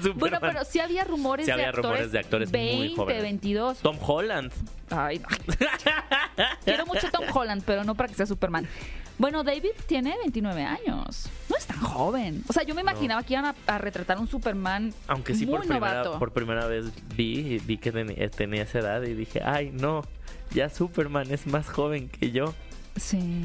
[0.03, 0.19] Superman.
[0.19, 3.23] Bueno, pero sí había rumores, Sí de, había actores rumores de actores muy 20, jóvenes.
[3.23, 3.79] 22.
[3.81, 4.53] Tom Holland.
[4.91, 5.29] Ay, no.
[6.65, 8.67] Quiero mucho a Tom Holland, pero no para que sea Superman.
[9.19, 11.29] Bueno, David tiene 29 años.
[11.49, 12.43] No es tan joven.
[12.49, 15.57] O sea, yo me imaginaba que iban a, a retratar un Superman Aunque sí muy
[15.57, 19.71] por primera, por primera vez vi, vi que ten- tenía esa edad y dije, ay
[19.73, 20.03] no,
[20.53, 22.55] ya Superman es más joven que yo.
[22.97, 23.43] Sí,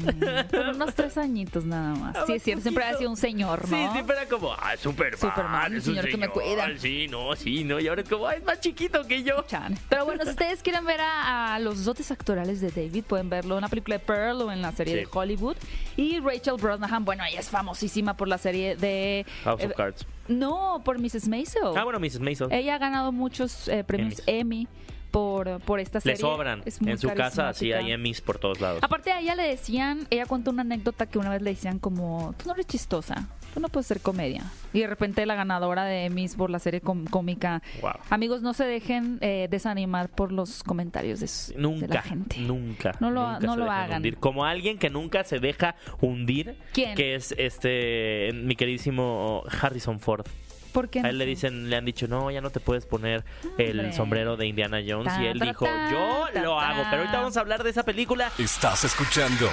[0.50, 2.16] por unos tres añitos nada más.
[2.16, 3.76] Ah, Sí, es cierto, siempre ha sido un señor, ¿no?
[3.76, 6.68] Sí, siempre era como, ah, Superman, Superman, es un un señor que me cuida.
[6.78, 9.42] Sí, no, sí, no, y ahora es como, ah, es más chiquito que yo.
[9.46, 9.76] Chan.
[9.88, 13.56] Pero bueno, si ustedes quieren ver a, a los dotes actorales de David, pueden verlo
[13.56, 15.00] en la película de Pearl o en la serie Sí.
[15.00, 15.56] de Hollywood.
[15.96, 19.26] Y Rachel Brosnahan, bueno, ella es famosísima por la serie de...
[19.44, 20.06] House of eh, Cards.
[20.28, 21.28] No, por Mrs.
[21.28, 21.76] Maisel.
[21.76, 22.20] Ah, bueno, Mrs.
[22.20, 22.50] Mason.
[22.52, 24.66] Ella ha ganado muchos eh, premios Emmy
[25.12, 26.16] por, por esta serie.
[26.16, 26.62] Le sobran.
[26.64, 27.78] Es muy En su casa sí carismática.
[27.78, 28.80] hay Emmys por todos lados.
[28.82, 32.34] Aparte a ella le decían, ella cuenta una anécdota que una vez le decían como,
[32.36, 34.42] tú no eres chistosa, tú no puedes ser comedia.
[34.72, 37.62] Y de repente la ganadora de Emmys por la serie com- cómica.
[37.82, 37.92] Wow.
[38.10, 41.28] Amigos, no se dejen eh, desanimar por los comentarios de,
[41.60, 42.38] Nunca, la gente.
[42.40, 42.96] nunca.
[42.98, 43.98] No lo- nunca no lo hagan.
[43.98, 44.16] hundir.
[44.16, 46.56] Como alguien que nunca se deja hundir.
[46.72, 46.94] ¿Quién?
[46.94, 50.26] Que es este, mi queridísimo Harrison Ford.
[50.72, 53.24] ¿Por qué A él le dicen, le han dicho, no, ya no te puedes poner
[53.58, 53.92] el Hombre.
[53.96, 55.12] sombrero de Indiana Jones.
[55.14, 56.70] Ta, y él ta, dijo, ta, yo ta, lo ta.
[56.70, 56.82] hago.
[56.90, 58.32] Pero ahorita vamos a hablar de esa película.
[58.38, 59.48] Estás escuchando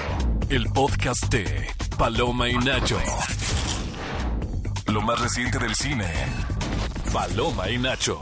[0.49, 2.99] el podcast de Paloma y Nacho.
[4.87, 6.05] Lo más reciente del cine.
[7.13, 8.21] Paloma y Nacho.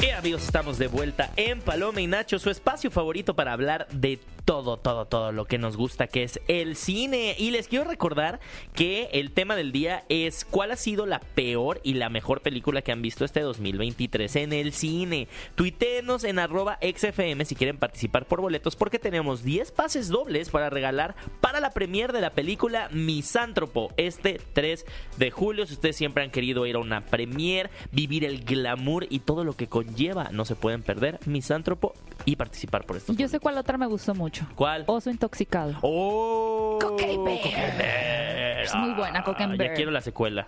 [0.00, 4.18] Y amigos, estamos de vuelta en Paloma y Nacho, su espacio favorito para hablar de
[4.48, 7.36] todo, todo, todo lo que nos gusta, que es el cine.
[7.38, 8.40] Y les quiero recordar
[8.74, 12.80] que el tema del día es cuál ha sido la peor y la mejor película
[12.80, 15.28] que han visto este 2023 en el cine.
[15.54, 20.70] Tuiteenos en arroba XFM si quieren participar por boletos porque tenemos 10 pases dobles para
[20.70, 24.86] regalar para la premier de la película Misántropo este 3
[25.18, 25.66] de julio.
[25.66, 29.54] Si ustedes siempre han querido ir a una premier, vivir el glamour y todo lo
[29.54, 31.92] que conlleva, no se pueden perder Misántropo
[32.24, 33.14] y participar por estos.
[33.14, 34.37] Yo sé cuál otra me gustó mucho.
[34.54, 34.84] ¿Cuál?
[34.86, 35.74] Oso intoxicado.
[35.82, 36.78] ¡Oh!
[36.80, 37.40] Cocaine Bear.
[37.42, 38.60] Cocaine Bear.
[38.60, 39.70] Es muy buena, Cocaine Ah, Bear.
[39.70, 40.46] Ya quiero la secuela.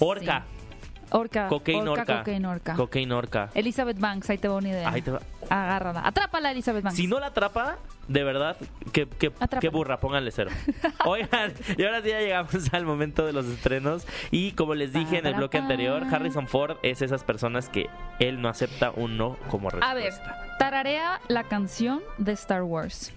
[0.00, 0.44] Orca.
[1.10, 1.48] Orca.
[1.48, 2.18] Cocaine Orca.
[2.18, 2.74] Cocaine Orca.
[2.74, 3.50] Cocaine Orca.
[3.54, 4.88] Elizabeth Banks, ahí te va una idea.
[4.88, 5.20] Ahí te va.
[5.48, 6.02] Agárrala.
[6.04, 6.96] Atrápala, Elizabeth Banks.
[6.96, 7.76] Si no la atrapa,
[8.08, 8.56] de verdad,
[8.92, 10.50] qué, qué, qué burra, pónganle cero.
[11.04, 14.04] Oigan, y ahora sí ya llegamos al momento de los estrenos.
[14.30, 17.88] Y como les dije en el bloque anterior, Harrison Ford es esas personas que
[18.18, 20.56] él no acepta un no como A ver, respuesta.
[20.58, 23.12] tararea la canción de Star Wars.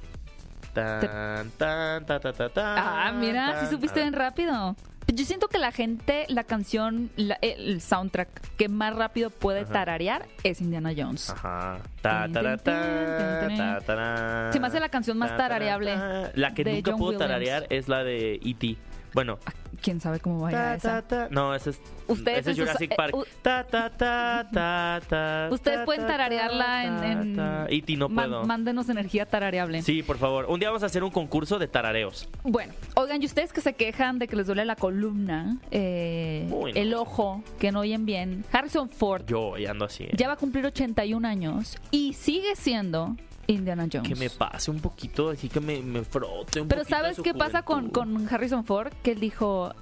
[0.73, 3.65] Tan, tan, ta, ta, ta, tan, Ah, mira, tan.
[3.65, 4.75] si supiste bien rápido.
[5.13, 9.71] Yo siento que la gente, la canción, la- el soundtrack que más rápido puede Ajá.
[9.73, 11.29] tararear es Indiana Jones.
[11.31, 11.79] Ajá.
[12.01, 16.31] Ta, ta, ta, Se me hace la canción más ta, ta, tarareable ta.
[16.35, 17.19] La que nunca puedo Williams.
[17.27, 18.77] tararear es la de E.T.
[19.13, 19.39] Bueno,
[19.81, 21.01] ¿Quién sabe cómo vaya Ta, esa?
[21.01, 21.27] ta, ta.
[21.31, 23.15] No, ese es, Ustedes ese es sus- Jurassic eh, Park.
[23.15, 26.97] u- Ta, ta, ta, ta, ta, Ustedes ta, pueden ta, tararearla en...
[26.99, 27.65] ta, en ta.
[27.69, 27.95] E.T.
[27.95, 28.45] no puedo.
[28.45, 29.81] Mándenos energía tarareable.
[29.81, 30.45] Sí, por favor.
[30.49, 32.27] Un día vamos a hacer un concurso de tarareos.
[32.43, 36.73] Bueno, oigan, y ustedes que se quejan de que les duele la columna, eh, Uy,
[36.73, 36.79] no.
[36.79, 40.03] el ojo, que no oyen bien, Harrison Ford Yo y ando así.
[40.05, 40.11] ¿eh?
[40.17, 43.15] ya va a cumplir 81 años y sigue siendo
[43.53, 44.07] Indiana Jones.
[44.07, 47.33] Que me pase un poquito, así que me, me frote un Pero poquito ¿sabes qué
[47.33, 48.93] pasa con, con Harrison Ford?
[49.03, 49.73] Que él dijo,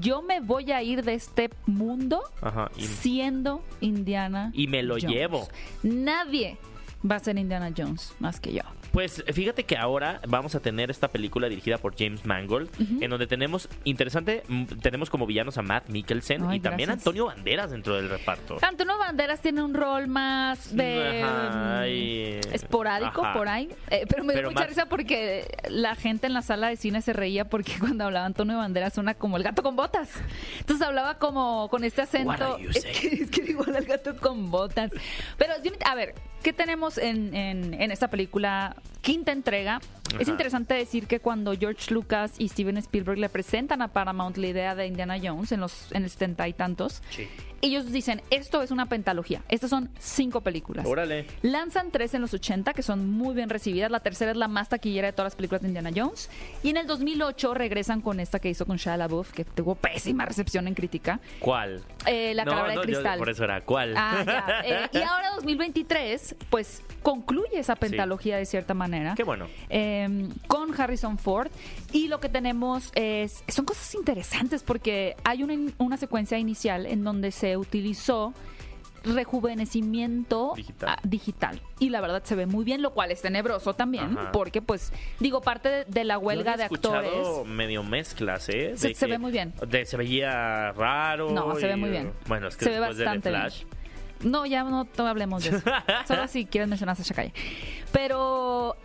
[0.00, 2.70] yo me voy a ir de este mundo Ajá.
[2.76, 5.10] Y, siendo Indiana y me lo Jones.
[5.10, 5.48] llevo.
[5.82, 6.58] Nadie
[7.08, 8.62] va a ser Indiana Jones más que yo.
[8.96, 12.70] Pues fíjate que ahora vamos a tener esta película dirigida por James Mangold,
[13.02, 14.42] en donde tenemos, interesante,
[14.80, 16.94] tenemos como villanos a Matt Mikkelsen Ay, y también a.
[16.94, 18.56] Antonio Banderas dentro del reparto.
[18.62, 23.34] Antonio Banderas tiene un rol más de Ajá, mm, y- esporádico Ajá.
[23.34, 26.68] por ahí, Eh, pero me dio Pero mucha risa porque la gente en la sala
[26.68, 30.08] de cine se reía porque cuando hablaba Antonio Banderas suena como el gato con botas.
[30.60, 32.58] Entonces hablaba como con este What acento.
[32.74, 34.90] Es que, es que igual al gato con botas.
[35.36, 35.52] Pero
[35.84, 38.74] a ver, ¿qué tenemos en, en- en esta película?
[39.00, 39.80] Quinta entrega.
[40.18, 44.46] Es interesante decir que cuando George Lucas y Steven Spielberg le presentan a Paramount la
[44.46, 47.28] idea de Indiana Jones en los en el setenta y tantos, Sí.
[47.62, 49.42] Ellos dicen, esto es una pentalogía.
[49.48, 50.86] Estas son cinco películas.
[50.86, 51.26] Órale.
[51.42, 53.90] Lanzan tres en los 80 que son muy bien recibidas.
[53.90, 56.30] La tercera es la más taquillera de todas las películas de Indiana Jones.
[56.62, 60.24] Y en el 2008 regresan con esta que hizo con Shia LaBeouf, que tuvo pésima
[60.24, 61.20] recepción en crítica.
[61.40, 61.82] ¿Cuál?
[62.06, 63.18] Eh, la No, de yo- cristal.
[63.18, 63.94] por eso era, ¿cuál?
[63.96, 64.60] Ah, ya.
[64.64, 69.14] Eh, y ahora 2023, pues concluye esa pentalogía de cierta manera.
[69.16, 69.46] Qué bueno.
[69.68, 71.50] Eh, con Harrison Ford.
[71.92, 73.42] Y lo que tenemos es.
[73.48, 78.32] Son cosas interesantes porque hay una, una secuencia inicial en donde se utilizó
[79.04, 80.88] rejuvenecimiento Digital.
[80.90, 81.60] ah, digital.
[81.78, 84.32] Y la verdad se ve muy bien, lo cual es tenebroso también, Ajá.
[84.32, 87.46] porque pues, digo, parte de, de la Yo huelga había de actores.
[87.46, 88.72] medio mezclas, ¿eh?
[88.76, 89.54] Se- De se que- ve muy bien.
[89.66, 91.30] de- se veía raro.
[91.30, 92.12] No, se ve muy bien.
[92.26, 93.40] Bueno, es que Se ve después de bastante bien.
[93.42, 93.62] Flash.
[94.24, 95.62] No, ya no, no hablemos de eso.
[96.08, 97.32] Solo si quieres mencionar a Sasha Calle.
[97.92, 98.76] Pero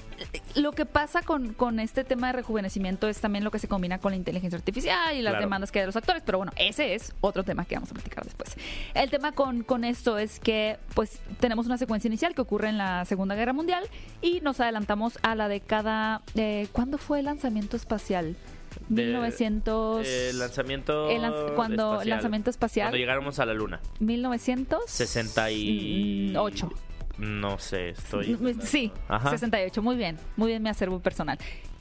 [0.56, 4.00] lo que pasa con, con este tema de rejuvenecimiento es también lo que se combina
[4.00, 5.46] con la inteligencia artificial y las Claro.
[5.46, 6.24] demandas que hay de los actores.
[6.26, 8.56] Pero bueno, ese es otro tema que vamos a platicar después.
[8.94, 12.78] El tema con, con esto es que pues tenemos una secuencia inicial que ocurre en
[12.78, 13.84] la Segunda Guerra Mundial
[14.22, 16.22] y nos adelantamos a la década...
[16.36, 18.36] Eh, ¿Cuándo fue el lanzamiento espacial?
[18.88, 20.08] De- 1900...
[20.08, 21.10] El lanzamiento.
[21.10, 22.10] el lanz- cuando espacial.
[22.10, 23.80] lanzamiento espacial Cuando llegáramos a la luna.
[24.00, 26.42] 1900 68.
[26.42, 26.70] ocho.
[27.22, 28.36] No sé, estoy.
[28.62, 29.30] Sí, Ajá.
[29.30, 31.38] 68, muy bien, muy bien mi acervo personal.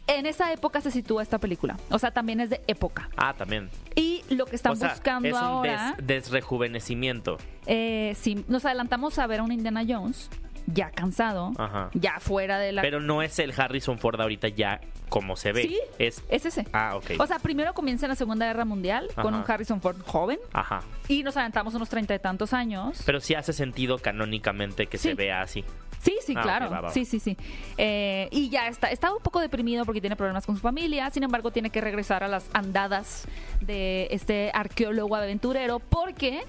[0.07, 3.09] En esa época se sitúa esta película, o sea, también es de época.
[3.17, 3.71] Ah, también.
[3.95, 7.39] Y lo que están o sea, buscando es un ahora, des- desrejuvenecimiento.
[7.67, 10.29] eh, sí, nos adelantamos a ver a un Indiana Jones
[10.67, 11.91] ya cansado, Ajá.
[11.95, 12.83] ya fuera de la...
[12.83, 15.63] Pero no es el Harrison Ford ahorita ya como se ve.
[15.63, 16.23] Sí, Es.
[16.29, 16.67] es ese.
[16.73, 17.13] Ah, ok.
[17.19, 20.83] O sea, primero comienza en la Segunda Guerra Mundial con un Harrison Ford joven Ajá.
[21.09, 23.03] y nos adelantamos unos treinta y tantos años.
[23.05, 25.09] Pero sí hace sentido canónicamente que Sí.
[25.09, 25.65] se vea así.
[26.01, 26.71] Sí, sí, Ah, claro.
[26.71, 26.91] va, va.
[26.93, 27.37] Sí, sí, sí.
[27.77, 28.89] Eh, y ya está.
[28.91, 31.11] Está un poco deprimido porque tiene problemas con su familia.
[31.11, 33.27] Sin embargo, tiene que regresar a las andadas
[33.61, 36.41] de este arqueólogo aventurero porque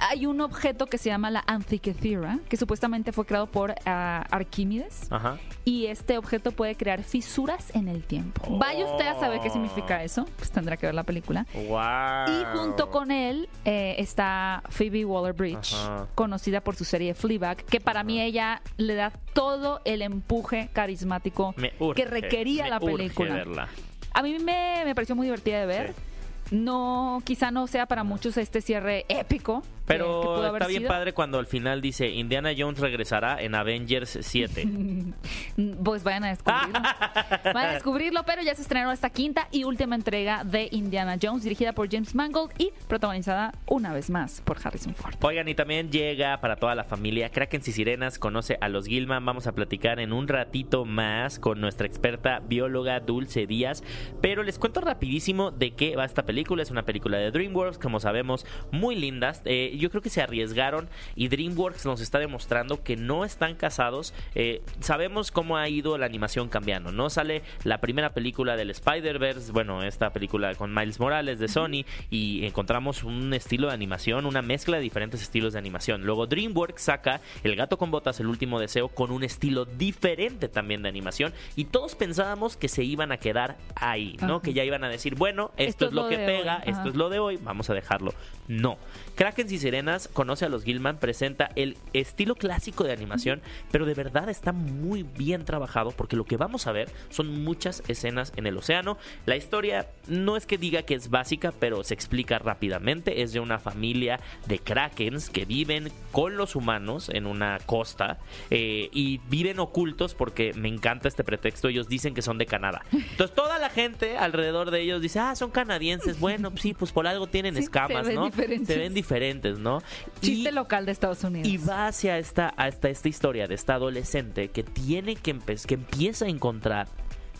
[0.00, 5.06] hay un objeto que se llama la Antikythera, que supuestamente fue creado por ah, Arquímedes.
[5.12, 5.38] Ajá.
[5.64, 8.58] Y este objeto puede crear fisuras en el tiempo.
[8.58, 10.26] Vaya usted a saber qué significa eso.
[10.36, 11.46] Pues tendrá que ver la película.
[11.54, 12.28] Wow.
[12.28, 15.76] Y junto con él eh, está Phoebe Waller-Bridge,
[16.14, 21.54] conocida por su serie Fleabag, que para mí ella le da todo el empuje carismático
[21.78, 23.34] urge, que requería la película.
[23.34, 23.68] verla.
[24.12, 25.88] A mí me, me pareció muy divertida de ver.
[25.88, 26.02] Sí.
[26.50, 30.88] No, quizá no sea para muchos este cierre épico, Pero está bien sido.
[30.88, 34.68] padre cuando al final dice Indiana Jones regresará en Avengers 7.
[35.84, 36.80] Pues vayan a descubrirlo.
[37.44, 41.42] vayan a descubrirlo, pero ya se estrenó esta quinta y última entrega de Indiana Jones,
[41.42, 45.14] dirigida por James Mangold y protagonizada una vez más por Harrison Ford.
[45.20, 49.24] Oigan, y también llega para toda la familia Krakens y Sirenas, conoce a los Gilman.
[49.24, 53.82] Vamos a platicar en un ratito más con nuestra experta bióloga Dulce Díaz.
[54.20, 56.62] Pero les cuento rapidísimo de qué va esta película.
[56.62, 59.42] Es una película de DreamWorks, como sabemos, muy lindas.
[59.44, 64.14] Eh, yo creo que se arriesgaron y DreamWorks nos está demostrando que no están casados.
[64.34, 67.10] Eh, sabemos cómo ha ido la animación cambiando, ¿no?
[67.10, 72.44] Sale la primera película del Spider-Verse, bueno, esta película con Miles Morales de Sony, y
[72.44, 76.04] encontramos un estilo de animación, una mezcla de diferentes estilos de animación.
[76.04, 80.82] Luego DreamWorks saca El gato con botas, el último deseo, con un estilo diferente también
[80.82, 84.36] de animación, y todos pensábamos que se iban a quedar ahí, ¿no?
[84.36, 84.42] Ajá.
[84.42, 87.18] Que ya iban a decir, bueno, esto, es lo que pega, esto es lo de
[87.18, 88.12] hoy, vamos a dejarlo.
[88.48, 88.78] No.
[89.14, 93.94] Krakens y Sirenas conoce a los Gilman, presenta el estilo clásico de animación, pero de
[93.94, 98.48] verdad está muy bien trabajado porque lo que vamos a ver son muchas escenas en
[98.48, 98.98] el océano.
[99.26, 103.22] La historia no es que diga que es básica, pero se explica rápidamente.
[103.22, 108.18] Es de una familia de Krakens que viven con los humanos en una costa
[108.50, 111.68] eh, y viven ocultos porque me encanta este pretexto.
[111.68, 112.82] Ellos dicen que son de Canadá.
[112.92, 116.18] Entonces toda la gente alrededor de ellos dice, ah, son canadienses.
[116.18, 118.24] Bueno, pues sí, pues por algo tienen Sí, escamas, se ¿no?
[118.24, 118.66] diferentes.
[118.66, 119.82] Se ven diferentes, ¿no?
[120.20, 121.48] Chiste Y- local de Estados Unidos.
[121.48, 125.74] y va hacia esta, hasta esta historia de esta adolescente que tiene que, empe- que
[125.74, 126.88] empieza a encontrar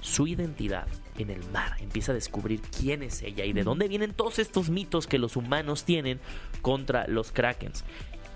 [0.00, 0.86] su identidad
[1.18, 4.70] en el mar, empieza a descubrir quién es ella y de dónde vienen todos estos
[4.70, 6.18] mitos que los humanos tienen
[6.62, 7.84] contra los krakens.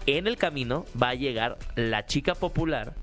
[0.06, 2.94] En el camino va a llegar la chica popular,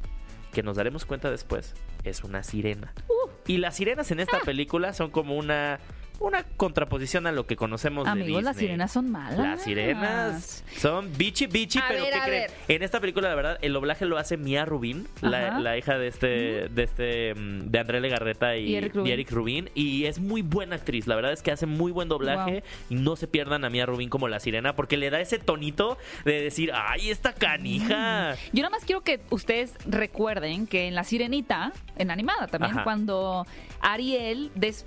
[0.54, 2.94] que nos daremos cuenta después, es una sirena.
[3.08, 3.30] Uh.
[3.48, 5.80] Y las sirenas en esta película son como una,
[6.22, 8.68] una contraposición a lo que conocemos de Amigos, las Disney.
[8.70, 9.38] sirenas son malas.
[9.40, 12.42] Las sirenas son bichi bichi, A pero ver, ¿qué a creen?
[12.48, 12.52] ver.
[12.76, 16.28] En esta película, la verdad, el doblaje lo hace Mia Rubin, la, hija de este,
[16.70, 19.08] de este, mm, de André Legarreta y, Y Eric Rubin.
[19.08, 21.08] y Eric Rubin, y es muy buena actriz.
[21.08, 24.10] La verdad es que hace muy buen doblaje y no se pierdan a Mia Rubin
[24.10, 28.36] como la sirena porque le da ese tonito de decir, ay, esta canija.
[28.54, 32.84] Yo nada más quiero que ustedes recuerden que en La Sirenita, en animada también, Ajá.
[32.84, 33.46] cuando
[33.82, 34.86] Ariel des,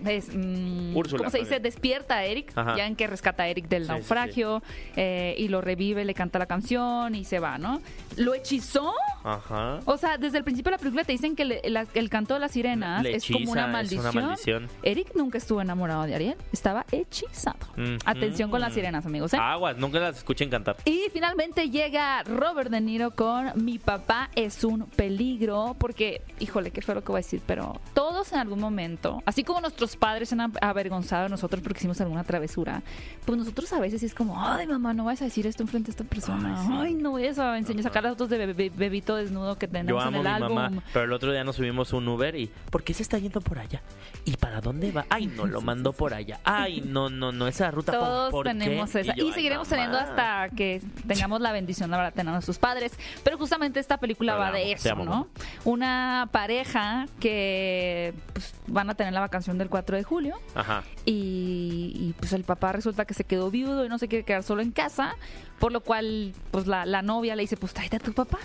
[0.00, 1.60] des- mm, Úrsula, ¿cómo se dice?
[1.60, 2.76] despierta a Eric, Ajá.
[2.76, 4.62] ya en que rescata a Eric del Sí, sí, naufragio
[4.96, 7.80] eh, y lo revive, le canta la canción y se va, ¿no?
[8.16, 8.94] ¿Lo hechizó?
[9.26, 9.80] Ajá.
[9.86, 12.34] O sea, desde el principio de la película te dicen que le- la- el canto
[12.34, 14.00] de las sirenas Le es como una es maldición.
[14.16, 14.68] una maldición.
[14.82, 17.58] Eric nunca estuvo enamorado de Ariel, estaba hechizado.
[18.04, 19.34] Atención con las sirenas, amigos.
[19.34, 19.38] ¿eh?
[19.40, 20.76] Aguas, nunca las escuchen cantar.
[20.84, 26.80] Y finalmente llega Robert De Niro con Mi papá es un peligro, porque, híjole, qué
[26.82, 30.28] fue lo que voy a decir, pero todos en algún momento, así como nuestros padres
[30.28, 32.82] se han avergonzado de nosotros porque hicimos alguna travesura,
[33.24, 35.90] pues nosotros a veces es como, ay mamá, no vas a decir esto enfrente de
[35.90, 36.72] esta persona, Ay, sí.
[36.76, 38.72] ay, no voy a enseñar, sacar las fotos de bebé-
[39.16, 40.54] desnudo que tenemos en amo el mi álbum.
[40.54, 43.40] mamá, pero el otro día nos subimos un Uber y ¿por qué se está yendo
[43.40, 43.82] por allá?
[44.24, 45.06] ¿Y para dónde va?
[45.10, 46.40] Ay, no, lo mandó por allá.
[46.44, 48.52] Ay, no, no, no, esa ruta ¿por- Todos por qué?
[48.54, 49.14] tenemos esa.
[49.14, 49.76] yo, Y, "Ay, seguiremos mamá".
[49.82, 52.92] teniendo hasta que tengamos la bendición, la verdad, tener a nuestros padres.
[53.24, 55.28] Pero justamente esta película va amo, de eso, amo, ¿no?
[55.64, 60.82] Una pareja que pues, van a tener la vacación del 4 de julio Ajá.
[61.04, 64.42] y, y, pues el papá resulta que se quedó viudo y no se quiere quedar
[64.42, 65.14] solo en casa,
[65.58, 68.38] por lo cual pues la, la novia le dice, pues tráete a tu papá.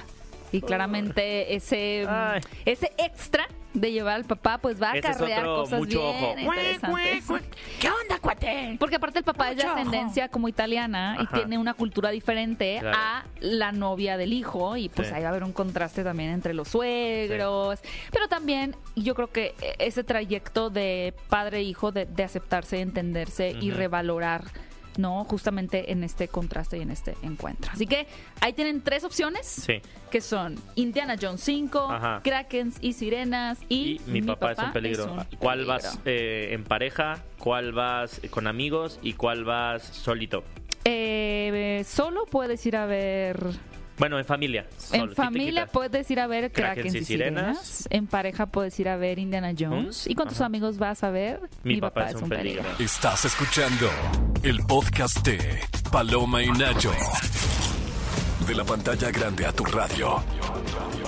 [0.51, 2.41] Y claramente ese, Ay.
[2.65, 6.53] ese extra de llevar al papá pues va a acarrear cosas mucho bien ojo.
[6.53, 7.23] interesantes.
[7.79, 8.75] ¿Qué onda, cuate?
[8.77, 9.71] Porque aparte el papá es de ojo.
[9.73, 12.97] ascendencia como italiana y tiene una cultura diferente Claro.
[12.99, 15.13] a la novia del hijo y pues Sí.
[15.13, 17.79] ahí va a haber un contraste también entre los suegros.
[18.11, 23.51] Pero también yo creo que ese trayecto de padre e hijo de, de aceptarse, entenderse
[23.51, 24.43] y revalorar.
[24.97, 27.71] No, justamente en este contraste y en este encuentro.
[27.73, 28.07] Así que
[28.41, 29.81] ahí tienen tres opciones Sí.
[30.09, 32.21] que son Indiana Jones 5, Ajá.
[32.23, 35.13] Krakens y Sirenas y, Y mi, papá, es un peligro.
[35.13, 37.19] un ¿Cuál vas eh, en pareja?
[37.39, 38.99] ¿Cuál vas con amigos?
[39.01, 40.43] ¿Y cuál vas solito?
[40.83, 43.39] Eh, solo puedes ir a ver
[44.01, 44.65] Bueno, en familia.
[44.79, 47.59] solo, En familia puedes ir a ver Krakens y Sirenas.
[47.59, 47.87] Sirenas.
[47.91, 50.07] En pareja puedes ir a ver Indiana Jones.
[50.07, 50.11] ¿Mm?
[50.11, 50.47] Y con tus Ajá.
[50.47, 52.63] amigos vas a ver Mi, papá, es un peligro.
[52.79, 53.91] Estás escuchando
[54.41, 55.59] el podcast de
[55.91, 56.91] Paloma y Nacho.
[58.47, 60.23] De la pantalla grande a tu radio.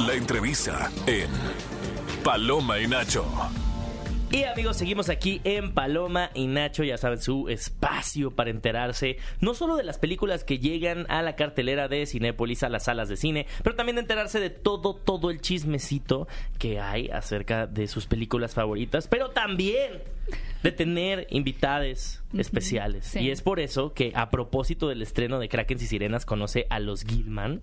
[0.05, 1.31] La entrevista en
[2.23, 3.25] Paloma y Nacho.
[4.33, 9.53] Y amigos, seguimos aquí en Paloma y Nacho, ya saben, su espacio para enterarse no
[9.53, 13.15] solo de las películas que llegan a la cartelera de Cinépolis, a las salas de
[13.15, 18.07] cine, pero también de enterarse de todo, todo el chismecito que hay acerca de sus
[18.07, 20.01] películas favoritas, pero también
[20.63, 23.05] de tener invitades especiales.
[23.05, 23.19] sí.
[23.19, 26.79] Y es por eso que a propósito del estreno de Kraken y Sirenas conoce a
[26.79, 27.61] los Gilman.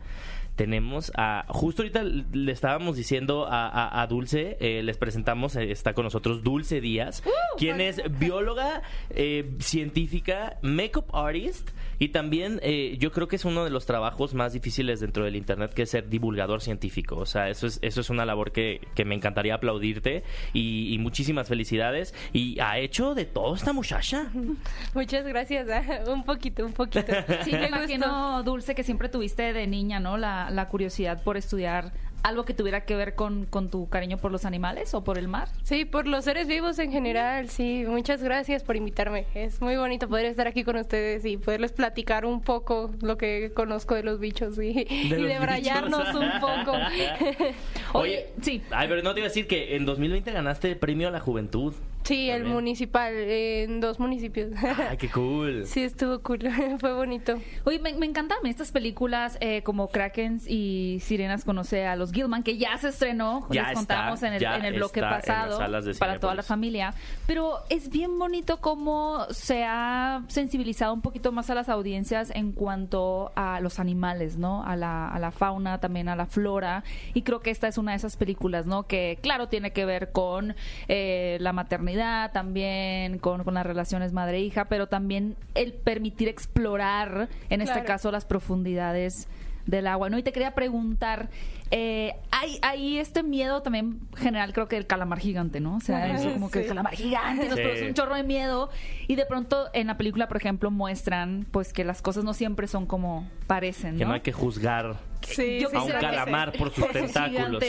[0.60, 5.70] Tenemos a, justo ahorita le estábamos diciendo a, a- a Dulce, eh, les presentamos, eh,
[5.70, 7.22] está con nosotros Dulce Díaz,
[7.56, 13.62] quien es bióloga, eh, científica, makeup artist y también eh, yo creo que es uno
[13.62, 17.16] de los trabajos más difíciles dentro del Internet, que es ser divulgador científico.
[17.16, 20.98] O sea, eso es, eso es una labor que, que me encantaría aplaudirte y, y
[20.98, 22.14] muchísimas felicidades.
[22.32, 24.30] Y ha hecho de todo esta muchacha.
[24.94, 25.68] Muchas gracias.
[26.08, 27.12] Un poquito, un poquito.
[27.44, 30.16] Sí, me imagino, Dulce, que siempre tuviste de niña, ¿no?
[30.16, 31.92] La, la curiosidad por estudiar
[32.22, 35.28] algo que tuviera que ver con, con tu cariño por los animales o por el
[35.28, 35.48] mar.
[35.62, 37.84] Sí, por los seres vivos en general, sí.
[37.86, 39.26] Muchas gracias por invitarme.
[39.34, 43.52] Es muy bonito poder estar aquí con ustedes y poderles platicar un poco lo que
[43.54, 46.76] conozco de los bichos y, y los debrayarnos un poco.
[47.92, 48.62] Oye, sí.
[48.70, 51.20] Ay, pero no te iba a decir que en 2020 ganaste el premio a la
[51.20, 51.74] juventud.
[52.02, 54.50] Sí, el municipal en dos municipios.
[54.62, 55.64] Ay, qué cool.
[55.70, 56.40] Sí, estuvo cool.
[56.80, 57.38] Fue bonito.
[57.64, 62.42] Oye, me, me encantan estas películas eh, como Krakens y Sirenas conoce a los Gilman,
[62.42, 65.14] que ya se estrenó, Ya les está, contamos en el, en el bloque está en
[65.14, 66.94] las pasado, salas de para toda la familia.
[67.26, 72.52] Pero es bien bonito cómo se ha sensibilizado un poquito más a las audiencias en
[72.52, 74.64] cuanto a los animales, ¿no?
[74.64, 76.84] A la, a la fauna, también a la flora.
[77.14, 78.86] Y creo que esta es una de esas películas, ¿no?
[78.86, 80.56] Que, claro, tiene que ver con
[80.88, 81.89] eh, la maternidad,
[82.32, 88.24] también con, con las relaciones madre-hija, pero también el permitir explorar, en este caso, las
[88.24, 89.28] profundidades
[89.66, 90.18] del agua, ¿no?
[90.18, 91.28] Y te quería preguntar,
[91.70, 95.76] eh, hay, hay este miedo también general, creo que el calamar gigante, ¿no?
[95.76, 97.62] O sea, eso como que el calamar gigante nos Sí.
[97.62, 98.70] produce un chorro de miedo
[99.06, 102.66] y de pronto en la película, por ejemplo, muestran pues que las cosas no siempre
[102.66, 104.08] son como parecen, Que ¿no?
[104.08, 107.62] no hay que juzgar Sí, Yo a un calamar por sus por tentáculos.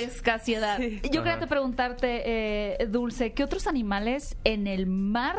[1.12, 5.38] Yo quería preguntarte, eh, Dulce, ¿qué otros animales en el mar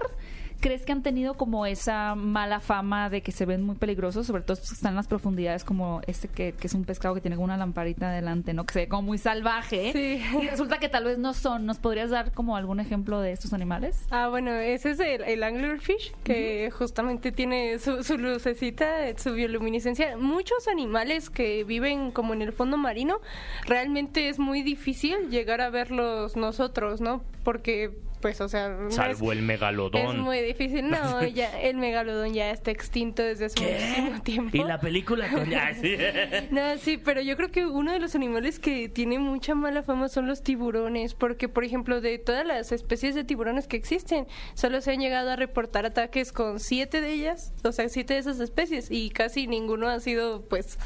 [0.63, 4.43] crees que han tenido como esa mala fama de que se ven muy peligrosos, sobre
[4.43, 7.37] todo que están en las profundidades, como este que, que es un pescado que tiene
[7.37, 8.65] como una lamparita adelante, ¿no?
[8.65, 9.93] Que se ve como muy salvaje.
[9.93, 10.23] Sí.
[10.41, 11.67] Y resulta que tal vez no son.
[11.67, 14.07] ¿Nos podrías dar como algún ejemplo de estos animales?
[14.11, 20.17] Ah, bueno, ese es el, el anglerfish, que justamente tiene su, su lucecita, su bioluminiscencia.
[20.17, 23.19] Muchos animales que viven como en el fondo marino,
[23.67, 27.23] realmente es muy difícil llegar a verlos nosotros, ¿no?
[27.43, 27.91] Porque,
[28.23, 28.71] pues, o sea...
[28.71, 30.01] no es- Salvo el megalodón.
[30.01, 30.89] Es muy difícil.
[30.89, 34.57] No, ya el megalodón ya está extinto desde hace muchísimo tiempo.
[34.57, 35.53] Y la película con...
[35.53, 35.97] Ay, sí.
[36.51, 40.09] No, sí, pero yo creo que uno de los animales que tiene mucha mala fama
[40.09, 44.81] son los tiburones, porque por ejemplo de todas las especies de tiburones que existen, solo
[44.81, 48.39] se han llegado a reportar ataques con siete de ellas, o sea, siete de esas
[48.39, 50.79] especies, y casi ninguno ha sido, pues,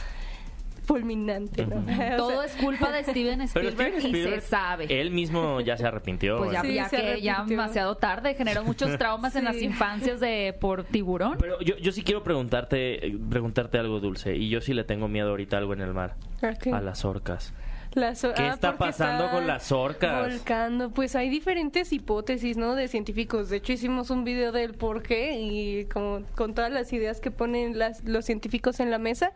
[0.87, 1.77] fulminante, ¿no?
[2.15, 5.01] O Todo sea, es culpa de Steven Pero Spielberg, Steven y se sabe.
[5.01, 6.39] Él mismo ya se arrepintió.
[6.39, 10.21] Pues ya, Sí, ya se que ya demasiado tarde generó muchos traumas en las infancias
[10.21, 11.37] de por tiburón.
[11.39, 14.37] Pero yo, yo sí quiero preguntarte, eh, preguntarte algo, Dulce.
[14.37, 16.15] Y yo sí le tengo miedo ahorita algo en el mar.
[16.73, 17.53] A las orcas.
[17.97, 20.29] Las ¿Qué ah, está pasando está con las orcas?
[20.29, 20.91] Volcando.
[20.91, 22.75] Pues hay diferentes hipótesis, ¿no?
[22.75, 23.49] De científicos.
[23.49, 27.31] De hecho, hicimos un video del por qué y como con todas las ideas que
[27.31, 29.33] ponen las, los científicos en la mesa.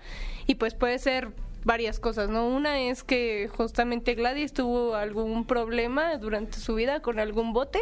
[0.47, 1.33] Y pues puede ser
[1.65, 2.47] varias cosas, ¿no?
[2.49, 7.81] Una es que justamente Gladys tuvo algún problema durante su vida con algún bote.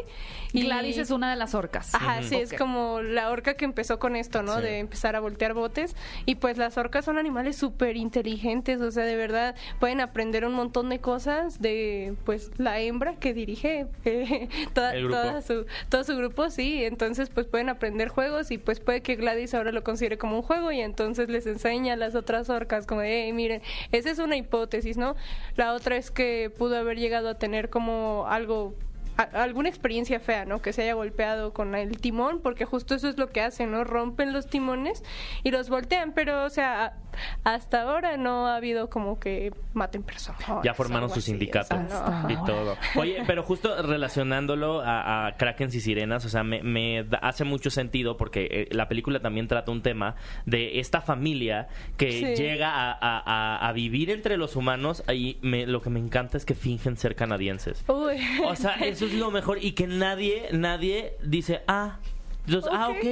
[0.53, 1.95] Y Gladys es una de las orcas.
[1.95, 4.57] Ajá, sí, es como la orca que empezó con esto, ¿no?
[4.57, 4.62] Sí.
[4.62, 5.95] De empezar a voltear botes.
[6.26, 10.55] Y pues las orcas son animales súper inteligentes, o sea, de verdad pueden aprender un
[10.55, 16.16] montón de cosas de, pues, la hembra que dirige eh, toda, toda su, todo su
[16.16, 16.85] grupo, sí.
[16.85, 20.43] Entonces, pues pueden aprender juegos y pues puede que Gladys ahora lo considere como un
[20.43, 23.62] juego y entonces les enseña a las otras orcas como de, "Hey, miren,
[23.93, 25.16] esa es una hipótesis, ¿no?
[25.57, 28.75] La otra es que pudo haber llegado a tener como algo
[29.19, 30.62] a- alguna experiencia fea, ¿no?
[30.62, 33.85] Que se haya golpeado con el timón, porque justo eso es lo que hacen, ¿no?
[33.85, 35.03] Rompen los timones
[35.43, 36.95] y los voltean, pero, o sea,
[37.45, 40.41] hasta ahora no ha habido como que maten personas.
[40.62, 42.31] Ya formaron su sindicato o sea, no.
[42.31, 42.77] y todo.
[42.97, 47.43] Oye, pero justo relacionándolo a, a Krakens y Sirenas, o sea, me, me da- hace
[47.45, 50.14] mucho sentido porque eh, la película también trata un tema
[50.47, 52.25] de esta familia que Sí.
[52.37, 56.37] llega a, a- a- a vivir entre los humanos y me- lo que me encanta
[56.37, 57.85] es que fingen ser canadienses.
[57.89, 58.16] Uy.
[58.45, 61.99] O sea, eso es lo mejor y que nadie, nadie dice, ah,
[62.49, 63.05] Entonces, ah, ok.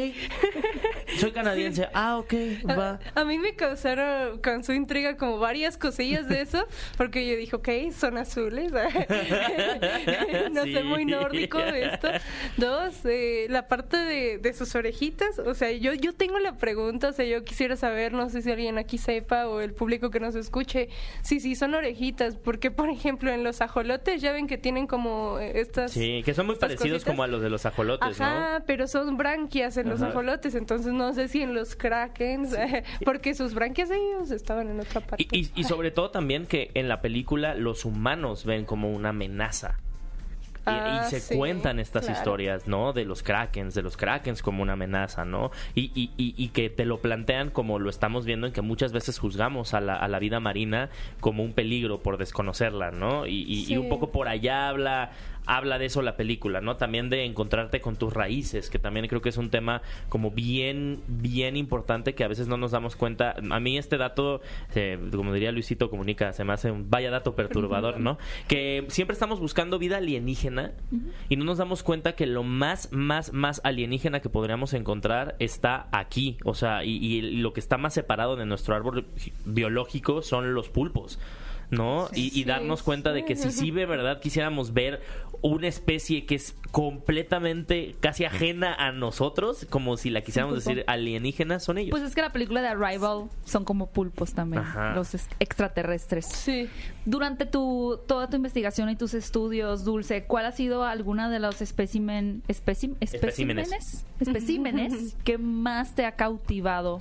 [1.19, 1.89] Soy canadiense.
[1.95, 2.35] Ah, ok,
[2.69, 2.99] va.
[3.15, 6.67] A, a mí me causaron con su intriga como varias cosillas de eso,
[6.97, 8.73] porque yo dije, ok, son azules.
[10.53, 10.83] no sé, Sí.
[10.83, 12.09] muy nórdico esto.
[12.57, 15.39] Dos, eh, la parte de, de sus orejitas.
[15.39, 18.51] O sea, yo, yo tengo la pregunta, o sea, yo quisiera saber, no sé si
[18.51, 20.89] alguien aquí sepa o el público que nos escuche,
[21.23, 25.39] si sí son orejitas, porque por ejemplo en los ajolotes ya ven que tienen como
[25.39, 25.93] eh, estas...
[25.93, 27.05] Sí, que son muy parecidos cositas.
[27.05, 30.11] como a los de los ajolotes, Ajá, pero son branquias en los Ajá.
[30.13, 32.55] ajolotes, entonces no sé si en los krakens,
[33.05, 35.27] porque sus branquias de ellos estaban en otra parte.
[35.33, 39.09] Y, y, y sobre todo también que en la película los humanos ven como una
[39.09, 39.79] amenaza.
[40.69, 42.19] Y, y Ah, se sí, cuentan estas claro.
[42.19, 42.93] historias, ¿no?
[42.93, 45.53] De los krakens, de los krakens como una amenaza, ¿no?
[45.77, 48.93] Y, y, y, y que te lo plantean como lo estamos viendo en que muchas
[48.93, 50.89] veces juzgamos a la, a la vida marina
[51.21, 53.27] como un peligro por desconocerla, ¿no?
[53.29, 53.77] Y, y- y Sí.
[53.77, 55.13] un poco por allá habla
[55.47, 56.77] habla de eso la película, ¿no?
[56.77, 61.01] También de encontrarte con tus raíces, que también creo que es un tema como bien,
[61.07, 63.37] bien importante que a veces no nos damos cuenta.
[63.51, 64.41] A mí este dato,
[64.75, 68.19] eh, como diría Luisito Comunica, se me hace un vaya dato perturbador, ¿no?
[68.49, 70.73] Que siempre estamos buscando vida alienígena
[71.29, 75.89] y no nos damos cuenta que lo más, más, más alienígena que podríamos encontrar está
[75.93, 76.39] aquí.
[76.45, 79.07] O sea, y, y lo que está más separado de nuestro árbol
[79.45, 81.19] biológico son los pulpos.
[81.71, 82.09] ¿No?
[82.15, 85.01] Y, y Sí, darnos cuenta de que si sí de verdad quisiéramos ver
[85.43, 91.61] una especie que es completamente casi ajena a nosotros, como si la quisiéramos decir alienígena,
[91.61, 91.91] son ellos.
[91.91, 94.95] Pues es que la película de Arrival son como pulpos también, Ajá.
[94.95, 96.27] los es- extraterrestres.
[96.27, 96.69] Sí.
[97.05, 101.61] Durante tu toda tu investigación y tus estudios, Dulce, ¿cuál ha sido alguna de los
[101.63, 104.05] espécimen, espécim- Especímenes.
[104.21, 107.01] especímenes, que más te ha cautivado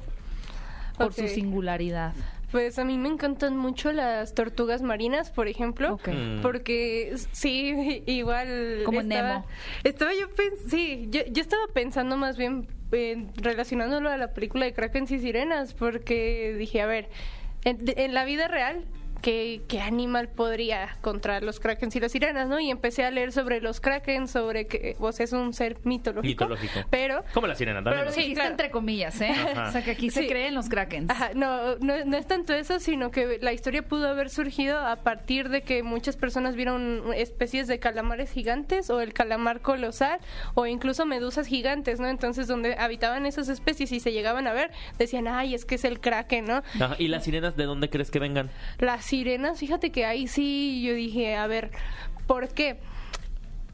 [0.98, 2.14] por su singularidad?
[2.56, 5.96] Pues a mí me encantan mucho las tortugas marinas, por ejemplo.
[5.96, 6.08] Ok.
[6.08, 6.42] Mm.
[6.42, 8.84] Porque sí, igual.
[8.86, 9.46] Como estaba, Nemo.
[9.84, 14.64] Estaba yo pens- sí, yo, yo estaba pensando más bien en- relacionándolo a la película
[14.64, 17.10] de Kraken y Sirenas, porque dije, a ver,
[17.66, 18.86] en la vida real.
[19.22, 22.60] ¿Qué, ¿Qué animal podría contra los krakens y las sirenas, no?
[22.60, 26.46] Y empecé a leer sobre los krakens, sobre que o sea, es un ser mitológico.
[26.46, 26.88] Mitológico.
[26.90, 28.06] Pero Como la sirena también.
[28.06, 28.16] Pero ¿no?
[28.16, 28.52] sí, claro.
[28.52, 29.30] entre comillas, ¿eh?
[29.32, 29.70] Ajá.
[29.70, 30.28] O sea, que aquí se Sí.
[30.28, 31.10] creen los krakens.
[31.10, 34.98] Ajá, no, no, no es tanto eso, sino que la historia pudo haber surgido a
[34.98, 40.20] partir de que muchas personas vieron especies de calamares gigantes o el calamar colosal
[40.54, 42.08] o incluso medusas gigantes, ¿no?
[42.08, 45.86] Entonces, donde habitaban esas especies y se llegaban a ver, decían, ay, es que es
[45.86, 46.64] el kraken, ¿no?
[46.80, 48.50] Ajá, ¿Y las sirenas de dónde crees que vengan?
[48.80, 51.72] Las sirenas, fíjate que ahí sí yo dije, a ver,
[52.28, 52.78] ¿por qué?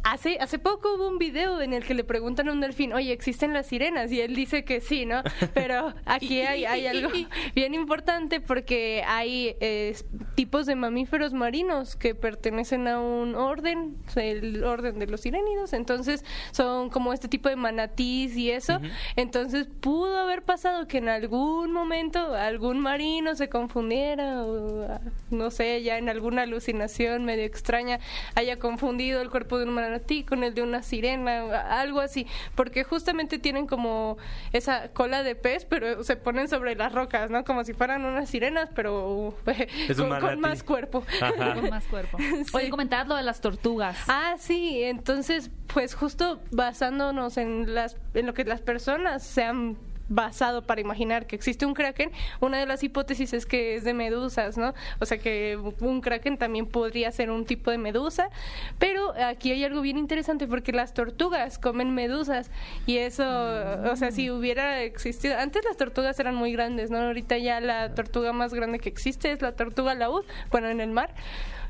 [0.03, 3.11] Hace, hace poco hubo un video en el que le preguntan a un delfín, oye,
[3.11, 4.11] ¿existen las sirenas?
[4.11, 5.21] Y él dice que sí, ¿no?
[5.53, 7.09] Pero aquí hay, hay algo
[7.55, 9.95] bien importante porque hay eh,
[10.35, 16.25] tipos de mamíferos marinos que pertenecen a un orden, el orden de los sirénidos, entonces
[16.51, 18.79] son como este tipo de manatís y eso.
[19.15, 25.51] Entonces pudo haber pasado que en algún momento algún marino se confundiera o ah, no
[25.51, 27.99] sé, ya en alguna alucinación medio extraña
[28.35, 32.27] haya confundido el cuerpo de un manatí con el de una sirena, o algo así,
[32.55, 34.17] porque justamente tienen como
[34.53, 37.43] esa cola de pez, pero se ponen sobre las rocas, ¿no?
[37.43, 39.35] Como si fueran unas sirenas, pero
[39.87, 41.03] Es con, más cuerpo.
[41.21, 41.55] Ajá.
[41.55, 42.17] Con más cuerpo.
[42.53, 43.97] Oye, comentabas lo de las tortugas.
[44.07, 49.77] Ah, sí, entonces, pues justo basándonos en las en lo que las personas se han
[50.11, 53.93] basado para imaginar que existe un kraken, una de las hipótesis es que es de
[53.93, 54.73] medusas, ¿no?
[54.99, 58.29] O sea que un kraken también podría ser un tipo de medusa,
[58.77, 62.51] pero aquí hay algo bien interesante porque las tortugas comen medusas
[62.85, 66.97] y eso, o sea, si hubiera existido, antes las tortugas eran muy grandes, ¿no?
[66.97, 70.91] Ahorita ya la tortuga más grande que existe es la tortuga laúd, bueno, en el
[70.91, 71.13] mar.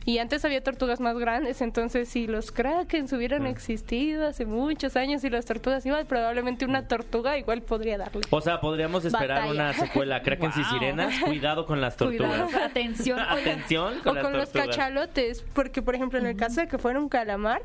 [0.04, 5.24] Y antes había tortugas más grandes, entonces si los krakens hubieran existido hace muchos años
[5.24, 8.22] y las tortugas igual, probablemente una tortuga igual podría darle.
[8.32, 9.52] O sea, podríamos esperar Batalla.
[9.52, 10.22] una secuela.
[10.24, 12.50] Krakens y sirenas, cuidado con las tortugas.
[12.50, 13.20] Cuidado, atención.
[13.20, 16.80] Atención con o las con los cachalotes, porque por ejemplo en el caso de que
[16.80, 17.62] fuera un calamar,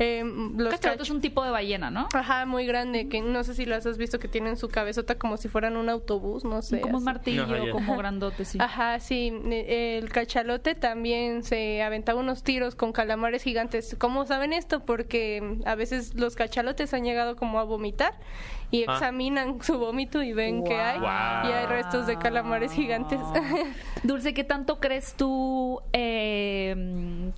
[0.00, 2.08] eh, los Cachalote cach- es un tipo de ballena, ¿no?
[2.14, 5.36] Ajá, muy grande, que no sé si las has visto que tienen su cabezota como
[5.36, 6.80] si fueran un autobús, no sé.
[6.80, 8.56] como un martillo, Ajá, como grandote, sí.
[8.60, 9.30] Ajá, sí.
[9.50, 13.94] El cachalote también se aventaba unos tiros con calamares gigantes.
[13.98, 14.80] ¿Cómo saben esto?
[14.80, 18.14] Porque mm, a veces los cachalotes han llegado como a vomitar
[18.70, 18.94] y Ah.
[18.94, 21.48] examinan su vómito y ven que hay Guau.
[21.48, 23.18] y hay restos de calamares gigantes.
[24.04, 27.32] Dulce, ¿qué tanto crees tú, eh,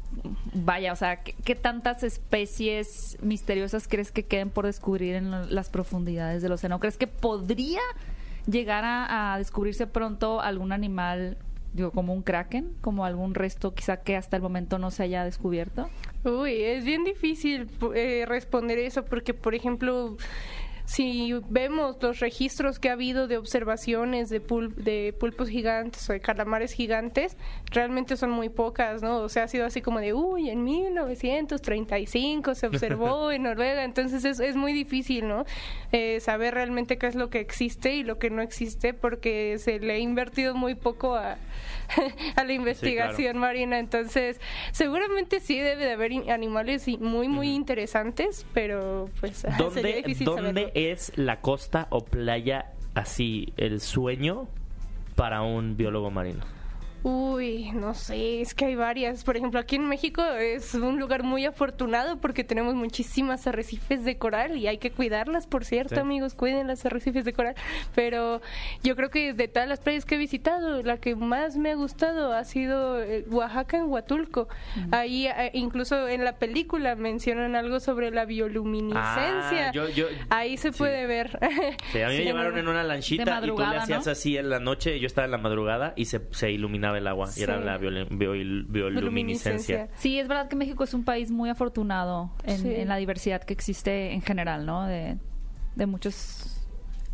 [0.54, 5.46] vaya, o sea, ¿qué, qué tantas especies misteriosas crees que queden por descubrir en lo-
[5.46, 6.78] las profundidades del océano?
[6.80, 7.80] ¿Crees que podría
[8.46, 11.36] llegar a, a descubrirse pronto algún animal,
[11.72, 15.24] digo, como un kraken, como algún resto quizá que hasta el momento no se haya
[15.24, 15.88] descubierto?
[16.24, 20.16] Uy, es bien difícil eh, responder eso porque, por ejemplo,
[20.84, 26.12] si vemos los registros que ha habido de observaciones de, pul- de pulpos gigantes o
[26.12, 27.36] de calamares gigantes,
[27.70, 29.18] realmente son muy pocas, ¿no?
[29.18, 34.24] O sea, ha sido así como de, uy, en 1935 se observó en Noruega, entonces
[34.24, 35.44] es, es muy difícil, ¿no?
[35.92, 39.78] Eh, saber realmente qué es lo que existe y lo que no existe porque se
[39.78, 41.36] le ha invertido muy poco a,
[42.36, 44.40] a la investigación marina, entonces
[44.72, 50.42] seguramente sí debe de haber animales muy, muy interesantes, pero pues sería ¿Dónde, difícil ¿dónde
[50.50, 50.71] saberlo.
[50.74, 54.48] Es la costa o playa así, el sueño
[55.14, 56.61] para un biólogo marino?
[57.04, 59.24] Uy, no sé, es que hay varias.
[59.24, 64.18] Por ejemplo, aquí en México es un lugar muy afortunado porque tenemos muchísimas arrecifes de
[64.18, 66.00] coral y hay que cuidarlas, por cierto, Sí.
[66.00, 67.54] amigos, cuiden las arrecifes de coral.
[67.96, 68.40] Pero
[68.84, 71.74] yo creo que de todas las playas que he visitado, la que más me ha
[71.74, 74.48] gustado ha sido eh, Oaxaca en Huatulco.
[74.92, 79.68] Ahí, eh, incluso en la película mencionan algo sobre la bioluminiscencia.
[79.68, 80.78] Ah, yo- yo- Ahí se sí.
[80.78, 81.38] puede ver.
[81.92, 84.12] Sí, a mí me llevaron en una lanchita y tú le hacías ¿no?
[84.12, 87.28] así en la noche, yo estaba en la madrugada y se, se iluminaba el agua
[87.36, 89.88] y era la biol- biol- bioluminiscencia.
[89.96, 92.74] Sí, es verdad que México es un país muy afortunado en, Sí.
[92.74, 94.86] en la diversidad que existe en general, ¿no?
[94.86, 95.16] De,
[95.76, 96.61] de muchas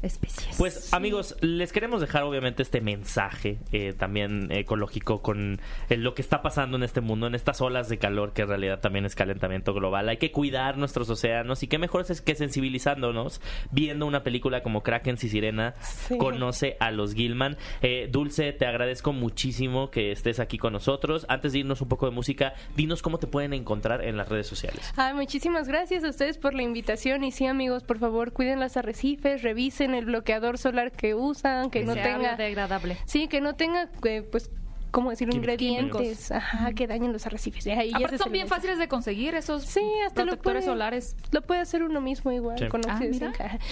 [0.03, 0.57] especies.
[0.57, 6.23] Pues amigos, les queremos dejar obviamente este mensaje eh, también ecológico con eh, lo que
[6.23, 9.15] está pasando en este mundo, en estas olas de calor que en realidad también es
[9.15, 10.09] calentamiento global.
[10.09, 13.41] Hay que cuidar nuestros océanos y qué mejor es que sensibilizándonos
[13.73, 16.17] viendo una película como Kraken y Sirena Sí.
[16.19, 17.57] conoce a los Gilman.
[17.83, 21.27] Eh, Dulce, te agradezco muchísimo que estés aquí con nosotros.
[21.29, 24.47] Antes de irnos un poco de música, dinos cómo te pueden encontrar en las redes
[24.47, 24.93] sociales.
[24.97, 28.77] Ah, muchísimas gracias a ustedes por la invitación y sí amigos, por favor cuiden las
[28.77, 32.97] arrecifes, revisen el bloqueador solar que usan, que no sea tenga, biodegradable.
[33.07, 34.51] sí, que no tenga, eh, pues,
[34.91, 35.11] ¿cómo?
[35.13, 35.35] Químicos.
[35.37, 37.67] Ingredientes, ajá, que dañen los arrecifes.
[37.67, 41.17] Eh, ahí Aparte son bien fáciles de conseguir esos Sí, hasta lo protectores puede, solares.
[41.31, 42.69] Lo puede hacer uno mismo igual, Sí.
[42.69, 42.99] con Ah.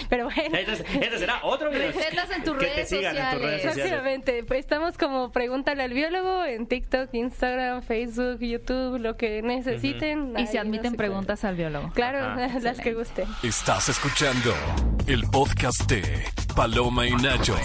[0.09, 0.57] Pero bueno.
[0.57, 1.91] Ese, ese será otro video.
[1.91, 3.65] Recetas en tus redes sociales.
[3.65, 10.33] Exactamente, pues estamos como Pregúntale al biólogo en TikTok, Instagram, Facebook, YouTube, lo que necesiten.
[10.35, 11.91] Y ahí se admiten nos- preguntas al biólogo.
[11.93, 13.25] Claro, Ajá, las que guste.
[13.43, 14.53] Estás escuchando
[15.07, 16.03] el podcast de
[16.55, 17.55] Paloma y Nacho.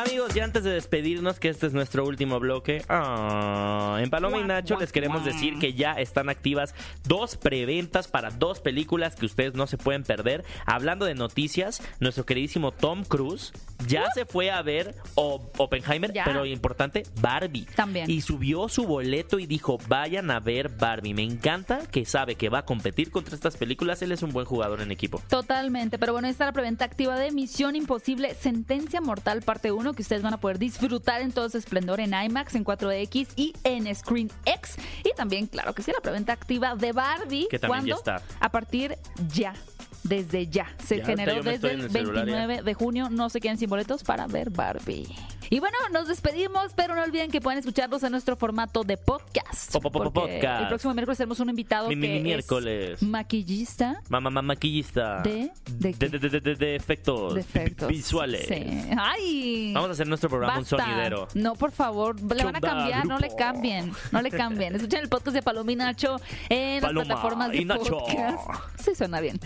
[0.00, 4.44] Amigos, ya antes de despedirnos, que este es nuestro último bloque, ah, en Paloma y
[4.44, 6.74] Nacho les queremos decir que ya están activas
[7.06, 10.44] dos preventas para dos películas que ustedes no se pueden perder.
[10.66, 13.52] Hablando de noticias, nuestro queridísimo Tom Cruise
[13.86, 16.24] ya se fue a ver O- Oppenheimer, Ya.
[16.24, 17.66] pero importante, Barbie.
[17.76, 18.10] También.
[18.10, 21.14] Y subió su boleto y dijo, vayan a ver Barbie.
[21.14, 24.02] Me encanta que sabe que va a competir contra estas películas.
[24.02, 25.22] Él es un buen jugador en equipo.
[25.28, 30.02] Totalmente, pero bueno, está la preventa activa de Misión Imposible, Sentencia Mortal, parte 1, que
[30.02, 33.94] ustedes van a poder disfrutar en todo su esplendor en IMAX, en 4DX y en
[33.94, 34.76] Screen X.
[35.04, 37.48] Y también, claro que sí, la preventa activa de Barbie.
[37.50, 38.18] Que también ya ¿Cuándo?
[38.20, 38.36] está.
[38.40, 38.96] A partir
[39.32, 39.54] ya.
[40.02, 40.66] Desde ya.
[40.84, 42.34] Se Ya, generó desde el el celular ya.
[42.46, 43.08] 29 de junio.
[43.10, 45.06] No se queden sin boletos para ver Barbie.
[45.50, 49.72] Y bueno, nos despedimos, pero no olviden que pueden escucharnos en nuestro formato de podcast.
[49.72, 50.62] Po- po- po- porque podcast.
[50.62, 53.02] El próximo miércoles tenemos un invitado Mi- mi- que miércoles.
[53.02, 54.00] es maquillista.
[54.08, 55.20] Mamá, mamá, maquillista.
[55.22, 55.50] ¿De?
[55.70, 57.88] ¿De de, de- de- de- de efectos, de efectos.
[57.88, 58.46] vi- visuales.
[58.46, 58.90] Sí.
[58.98, 59.72] ¡Ay!
[59.74, 60.76] Vamos a hacer nuestro programa Basta.
[60.76, 61.28] un sonidero.
[61.34, 64.74] No, por favor, le van a cambiar, no le cambien, no le cambien.
[64.76, 66.16] Escuchen el podcast de Paloma y Nacho
[66.48, 67.98] en Paloma las plataformas de y Nacho.
[67.98, 68.38] podcast.
[68.78, 69.38] Sí, suena bien.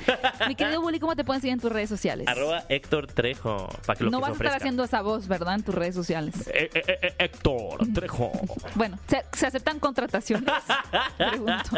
[0.47, 2.27] Mi querido Bully, ¿cómo te pueden seguir en tus redes sociales?
[2.29, 3.69] Arroba Héctor Trejo.
[3.87, 5.55] Para que lo no que vas a estar haciendo esa voz, ¿verdad?
[5.55, 6.35] En tus redes sociales.
[6.49, 8.33] Eh, eh, eh, eh, Héctor Trejo.
[8.75, 10.49] Bueno, ¿se, se aceptan contrataciones?
[11.19, 11.71] Pregunto.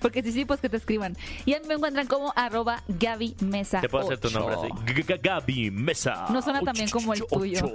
[0.00, 1.16] Porque si sí, pues que te escriban.
[1.44, 3.80] Y a mí me encuentran como arroba Gaby Mesa.
[3.80, 4.68] Te puedo hacer tu nombre así.
[4.68, 6.26] G- G- Gaby Mesa.
[6.30, 7.68] No suena tan bien como el tuyo.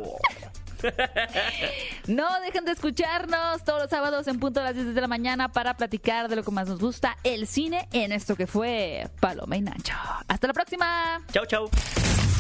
[2.08, 5.52] No dejen de escucharnos todos los sábados en punto a las 10 de la mañana
[5.52, 9.58] para platicar de lo que más nos gusta, el cine, en esto que fue Paloma
[9.58, 9.94] y Nacho.
[10.28, 11.22] Hasta la próxima.
[11.32, 11.70] Chau, chau.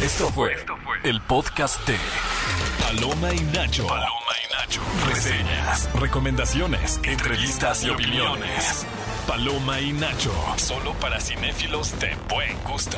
[0.01, 0.55] Esto fue
[1.03, 1.95] el podcast de
[2.79, 3.85] Paloma y Nacho.
[3.87, 4.09] Paloma
[4.43, 4.81] y Nacho.
[5.07, 8.85] Reseñas, recomendaciones, entrevistas y opiniones.
[9.27, 10.33] Paloma y Nacho.
[10.57, 12.97] Solo para cinéfilos de buen gusto.